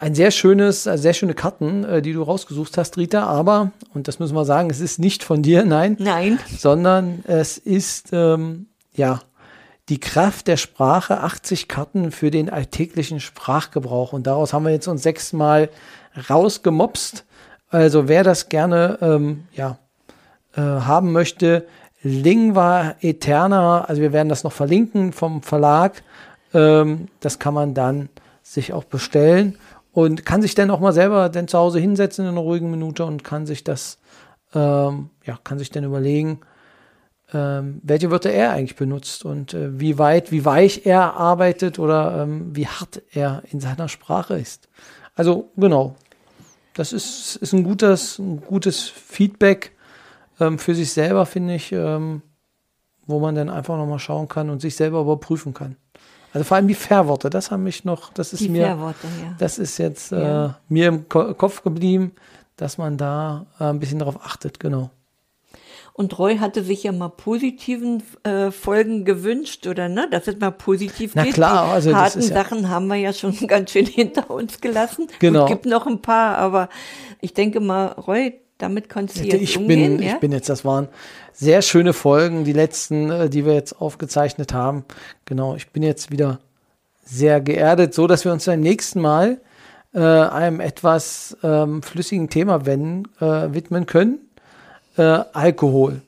ein 0.02 0.16
sehr 0.16 0.32
schönes, 0.32 0.88
äh, 0.88 0.98
sehr 0.98 1.14
schöne 1.14 1.36
Karten, 1.36 1.84
äh, 1.84 2.02
die 2.02 2.14
du 2.14 2.24
rausgesucht 2.24 2.76
hast, 2.78 2.98
Rita, 2.98 3.24
aber, 3.24 3.72
und 3.94 4.08
das 4.08 4.18
müssen 4.18 4.36
wir 4.36 4.46
sagen, 4.46 4.72
es 4.72 4.80
ist 4.80 5.00
nicht 5.00 5.24
von 5.24 5.44
dir, 5.44 5.64
nein. 5.66 5.96
Nein. 6.00 6.40
Sondern 6.58 7.24
es 7.28 7.60
ist, 7.60 8.10
ähm, 8.12 8.66
ja, 8.94 9.22
die 9.90 10.00
Kraft 10.00 10.48
der 10.48 10.58
Sprache, 10.58 11.20
80 11.20 11.68
Karten 11.68 12.12
für 12.12 12.32
den 12.32 12.50
alltäglichen 12.50 13.20
Sprachgebrauch. 13.20 14.14
Und 14.14 14.26
daraus 14.26 14.54
haben 14.54 14.64
wir 14.64 14.72
jetzt 14.72 14.88
uns 14.88 15.04
sechsmal 15.04 15.70
rausgemopst. 16.30 17.26
Also 17.70 18.08
wer 18.08 18.24
das 18.24 18.50
gerne, 18.50 18.98
ähm, 19.02 19.44
ja, 19.54 19.78
äh, 20.56 20.62
haben 20.62 21.12
möchte, 21.12 21.68
Lingua 22.02 22.96
Eterna, 23.02 23.84
also 23.84 24.02
wir 24.02 24.14
werden 24.14 24.30
das 24.30 24.44
noch 24.44 24.54
verlinken 24.54 25.14
vom 25.14 25.44
Verlag. 25.44 26.04
Ähm, 26.54 27.08
das 27.20 27.38
kann 27.38 27.54
man 27.54 27.74
dann 27.74 28.10
sich 28.42 28.74
auch 28.74 28.86
bestellen 28.86 29.58
und 29.92 30.26
kann 30.26 30.42
sich 30.42 30.56
dann 30.56 30.72
auch 30.72 30.80
mal 30.80 30.94
selber 30.94 31.30
dann 31.30 31.48
zu 31.48 31.58
Hause 31.58 31.80
hinsetzen 31.80 32.26
in 32.26 32.32
einer 32.32 32.42
ruhigen 32.42 32.72
Minute 32.72 33.06
und 33.06 33.24
kann 33.24 33.46
sich 33.46 33.64
das, 33.64 34.00
ähm, 34.54 35.10
ja, 35.26 35.38
kann 35.44 35.60
sich 35.60 35.70
dann 35.70 35.84
überlegen, 35.84 36.42
ähm, 37.34 37.82
welche 37.84 38.12
Wörter 38.12 38.32
er 38.32 38.52
eigentlich 38.52 38.76
benutzt 38.76 39.26
und 39.26 39.54
äh, 39.54 39.80
wie 39.80 39.98
weit, 39.98 40.32
wie 40.32 40.46
weich 40.46 40.86
er 40.86 41.16
arbeitet 41.16 41.80
oder 41.80 42.24
ähm, 42.24 42.56
wie 42.56 42.68
hart 42.68 43.02
er 43.14 43.44
in 43.52 43.60
seiner 43.60 43.88
Sprache 43.88 44.38
ist. 44.38 44.70
Also 45.16 45.52
genau, 45.56 45.96
das 46.74 46.94
ist, 46.94 47.36
ist 47.38 47.54
ein 47.54 47.64
gutes, 47.64 48.20
ein 48.20 48.42
gutes 48.42 48.88
Feedback 48.88 49.76
ähm, 50.40 50.58
für 50.58 50.76
sich 50.76 50.92
selber, 50.94 51.26
finde 51.26 51.56
ich, 51.56 51.72
ähm, 51.72 52.22
wo 53.06 53.20
man 53.20 53.36
dann 53.36 53.50
einfach 53.50 53.78
nochmal 53.78 54.00
schauen 54.00 54.28
kann 54.28 54.50
und 54.50 54.62
sich 54.62 54.76
selber 54.76 55.02
überprüfen 55.02 55.54
kann. 55.54 55.76
Also 56.34 56.46
vor 56.46 56.58
allem 56.58 56.68
die 56.68 56.76
Fährworte, 56.76 57.30
das 57.30 57.52
haben 57.52 57.64
mich 57.64 57.84
noch, 57.84 58.14
das 58.14 58.34
ist 58.34 58.42
die 58.42 58.50
mir, 58.50 58.62
ja. 58.62 58.96
das 59.38 59.60
ist 59.60 59.78
jetzt 59.78 60.12
ja. 60.12 60.46
äh, 60.46 60.50
mir 60.70 60.88
im 60.88 61.10
Ko 61.10 61.34
Kopf 61.34 61.64
geblieben, 61.64 62.14
dass 62.56 62.78
man 62.78 62.98
da 62.98 63.48
äh, 63.60 63.66
ein 63.66 63.80
bisschen 63.80 64.00
darauf 64.00 64.24
achtet, 64.26 64.60
genau. 64.60 64.92
Und 65.94 66.18
Roy 66.18 66.38
hatte 66.38 66.64
sich 66.64 66.84
ja 66.84 66.94
mal 66.94 67.10
positiven 67.10 68.02
äh, 68.24 68.50
Folgen 68.52 69.04
gewünscht, 69.04 69.68
oder 69.68 69.90
ne? 69.90 70.08
Dass 70.10 70.28
es 70.28 70.40
mal 70.40 70.52
positiv 70.52 71.12
Na 71.16 71.26
geht. 71.26 71.34
klar, 71.34 71.66
also 71.66 71.90
Die 71.90 71.96
harten 71.96 72.22
ja 72.22 72.28
Sachen 72.28 72.70
haben 72.70 72.88
wir 72.88 72.96
ja 72.96 73.12
schon 73.12 73.36
ganz 73.48 73.72
schön 73.72 73.86
hinter 73.86 74.30
uns 74.30 74.62
gelassen. 74.62 75.08
Genau. 75.20 75.44
Es 75.44 75.50
gibt 75.50 75.66
noch 75.66 75.88
ein 75.88 76.02
paar, 76.02 76.38
aber 76.38 76.70
ich 77.20 77.34
denke 77.34 77.60
mal, 77.60 77.88
Roy, 77.88 78.40
damit 78.62 78.90
kannst 78.90 79.18
du 79.18 79.24
jetzt 79.24 79.42
ich 79.42 79.58
umgehen, 79.58 79.98
bin, 79.98 80.06
ja? 80.06 80.14
Ich 80.14 80.20
bin 80.20 80.32
jetzt, 80.32 80.50
das 80.50 80.64
waren 80.64 80.88
sehr 81.34 81.62
schöne 81.62 81.94
Folgen, 81.94 82.44
die 82.44 82.54
letzten, 82.54 83.10
äh, 83.10 83.30
die 83.30 83.46
wir 83.46 83.54
jetzt 83.54 83.82
aufgezeichnet 83.82 84.54
haben. 84.54 84.86
Genau, 85.26 85.56
ich 85.56 85.70
bin 85.70 85.84
jetzt 85.84 86.12
wieder 86.12 86.40
sehr 87.04 87.42
geerdet, 87.42 87.94
so 87.94 88.08
dass 88.08 88.26
wir 88.26 88.32
uns 88.32 88.46
beim 88.46 88.62
nächsten 88.62 89.02
Mal 89.02 89.40
äh, 89.94 90.00
einem 90.00 90.60
etwas 90.60 91.36
ähm, 91.44 91.82
flüssigen 91.82 92.30
Thema 92.30 92.66
wenden, 92.66 93.10
äh, 93.20 93.54
widmen 93.54 93.86
können. 93.86 94.20
Äh, 94.98 95.02
Alkohol. 95.02 96.02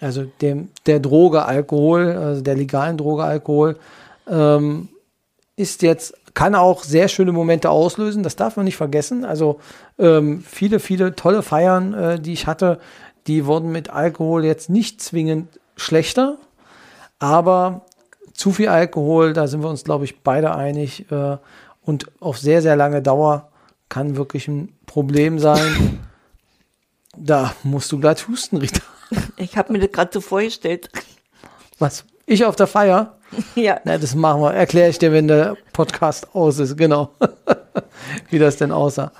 Also 0.00 0.24
dem, 0.40 0.68
der 0.86 1.00
Droge 1.00 1.44
Alkohol, 1.44 2.12
also 2.12 2.42
der 2.42 2.56
legalen 2.56 2.96
Droge 2.96 3.24
Alkohol, 3.24 3.76
ähm, 4.28 4.88
ist 5.56 5.82
jetzt 5.82 6.14
kann 6.34 6.54
auch 6.56 6.82
sehr 6.82 7.08
schöne 7.08 7.32
Momente 7.32 7.70
auslösen, 7.70 8.22
das 8.22 8.36
darf 8.36 8.56
man 8.56 8.64
nicht 8.64 8.76
vergessen. 8.76 9.24
Also 9.24 9.60
ähm, 9.98 10.42
viele, 10.42 10.80
viele 10.80 11.14
tolle 11.14 11.42
Feiern, 11.42 11.94
äh, 11.94 12.20
die 12.20 12.32
ich 12.32 12.46
hatte, 12.46 12.80
die 13.26 13.46
wurden 13.46 13.72
mit 13.72 13.90
Alkohol 13.90 14.44
jetzt 14.44 14.68
nicht 14.68 15.00
zwingend 15.00 15.60
schlechter, 15.76 16.36
aber 17.18 17.82
zu 18.34 18.50
viel 18.50 18.68
Alkohol, 18.68 19.32
da 19.32 19.46
sind 19.46 19.62
wir 19.62 19.70
uns, 19.70 19.84
glaube 19.84 20.04
ich, 20.04 20.22
beide 20.22 20.54
einig. 20.54 21.10
Äh, 21.10 21.38
und 21.82 22.06
auf 22.20 22.38
sehr, 22.38 22.62
sehr 22.62 22.76
lange 22.76 23.00
Dauer 23.00 23.48
kann 23.88 24.16
wirklich 24.16 24.48
ein 24.48 24.74
Problem 24.86 25.38
sein. 25.38 26.00
Da 27.16 27.54
musst 27.62 27.92
du 27.92 28.00
gleich 28.00 28.26
husten, 28.26 28.56
Rita. 28.56 28.80
Ich 29.36 29.56
habe 29.56 29.72
mir 29.72 29.78
das 29.78 29.92
gerade 29.92 30.10
so 30.12 30.20
vorgestellt. 30.20 30.90
Was? 31.78 32.04
Ich 32.26 32.44
auf 32.44 32.56
der 32.56 32.66
Feier? 32.66 33.18
Ja. 33.54 33.80
Na, 33.84 33.98
das 33.98 34.14
machen 34.14 34.42
wir. 34.42 34.52
Erkläre 34.52 34.90
ich 34.90 34.98
dir, 34.98 35.12
wenn 35.12 35.28
der 35.28 35.56
Podcast 35.72 36.34
aus 36.34 36.58
ist. 36.58 36.76
Genau. 36.76 37.10
Wie 38.30 38.38
das 38.38 38.56
denn 38.56 38.72
aussah. 38.72 39.12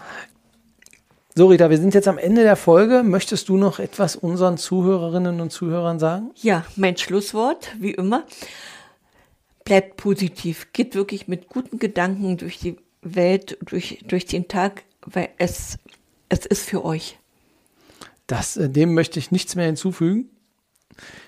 So, 1.37 1.48
Rita, 1.48 1.68
wir 1.68 1.79
sind 1.79 1.94
jetzt 1.94 2.07
am 2.07 2.18
Ende 2.18 2.42
der 2.42 2.57
Folge. 2.57 3.03
Möchtest 3.03 3.48
du 3.48 3.57
noch 3.57 3.81
etwas 3.81 4.14
unseren 4.14 4.57
Zuhörerinnen 4.57 5.40
und 5.40 5.50
Zuhörern 5.50 5.98
sagen? 5.98 6.31
Ja, 6.37 6.64
mein 6.77 6.96
Schlusswort, 6.96 7.72
wie 7.81 7.90
immer. 7.90 8.24
Bleibt 9.64 9.96
positiv. 9.96 10.68
Geht 10.72 10.94
wirklich 10.94 11.27
mit 11.27 11.48
guten 11.48 11.79
Gedanken 11.79 12.37
durch 12.37 12.59
die 12.59 12.77
Welt, 13.03 13.59
durch, 13.64 14.05
durch 14.07 14.27
den 14.27 14.46
Tag, 14.46 14.83
weil 15.05 15.31
es, 15.38 15.79
es 16.29 16.46
ist 16.46 16.68
für 16.68 16.85
euch. 16.85 17.18
Das, 18.27 18.57
äh, 18.57 18.68
dem 18.70 18.94
möchte 18.94 19.18
ich 19.18 19.31
nichts 19.31 19.57
mehr 19.57 19.66
hinzufügen. 19.66 20.31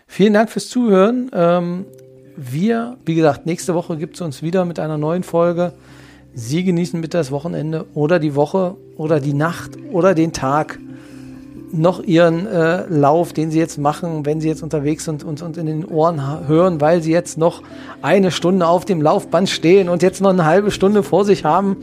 Vielen 0.07 0.35
Dank 0.35 0.51
fürs 0.51 0.69
Zuhören. 0.69 1.31
Ähm, 1.33 1.87
wir, 2.37 2.97
wie 3.05 3.15
gesagt, 3.15 3.47
nächste 3.47 3.75
Woche 3.75 3.97
gibt 3.97 4.17
es 4.17 4.21
uns 4.21 4.43
wieder 4.43 4.65
mit 4.65 4.79
einer 4.79 4.99
neuen 4.99 5.23
Folge. 5.23 5.73
Sie 6.35 6.65
genießen 6.65 7.01
bitte 7.01 7.17
das 7.17 7.31
Wochenende 7.31 7.87
oder 7.95 8.19
die 8.19 8.35
Woche 8.35 8.77
oder 8.97 9.21
die 9.21 9.33
Nacht 9.33 9.73
oder 9.91 10.15
den 10.15 10.33
Tag 10.33 10.79
noch 11.73 12.03
ihren 12.03 12.47
äh, 12.47 12.87
Lauf, 12.89 13.33
den 13.33 13.51
sie 13.51 13.59
jetzt 13.59 13.79
machen, 13.79 14.25
wenn 14.25 14.41
sie 14.41 14.49
jetzt 14.49 14.63
unterwegs 14.63 15.05
sind 15.05 15.25
und 15.25 15.43
uns 15.43 15.57
in 15.59 15.67
den 15.67 15.85
Ohren 15.85 16.47
hören, 16.47 16.81
weil 16.81 17.03
sie 17.03 17.11
jetzt 17.11 17.39
noch 17.39 17.63
eine 18.03 18.31
Stunde 18.31 18.67
auf 18.67 18.85
dem 18.85 19.03
Laufband 19.03 19.49
stehen 19.49 19.89
und 19.89 20.03
jetzt 20.03 20.21
noch 20.21 20.31
eine 20.31 20.45
halbe 20.45 20.71
Stunde 20.71 21.03
vor 21.03 21.25
sich 21.25 21.45
haben. 21.45 21.79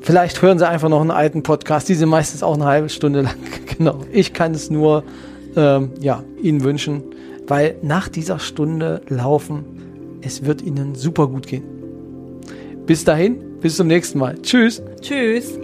Vielleicht 0.00 0.40
hören 0.42 0.58
sie 0.58 0.68
einfach 0.68 0.88
noch 0.88 1.00
einen 1.00 1.10
alten 1.10 1.42
Podcast, 1.42 1.88
die 1.88 1.94
sind 1.94 2.08
meistens 2.08 2.42
auch 2.42 2.54
eine 2.54 2.64
halbe 2.64 2.88
Stunde 2.88 3.22
lang. 3.22 3.36
genau. 3.78 4.00
Ich 4.12 4.32
kann 4.32 4.52
es 4.52 4.70
nur 4.70 5.04
ähm, 5.56 5.92
ja, 6.00 6.22
Ihnen 6.42 6.62
wünschen, 6.62 7.02
weil 7.48 7.76
nach 7.82 8.08
dieser 8.08 8.38
Stunde 8.38 9.00
laufen, 9.08 9.64
es 10.20 10.44
wird 10.44 10.62
Ihnen 10.62 10.94
super 10.94 11.26
gut 11.26 11.46
gehen. 11.46 11.64
Bis 12.86 13.04
dahin, 13.04 13.38
bis 13.60 13.76
zum 13.76 13.86
nächsten 13.86 14.18
Mal. 14.18 14.40
Tschüss. 14.40 14.82
Tschüss. 15.00 15.58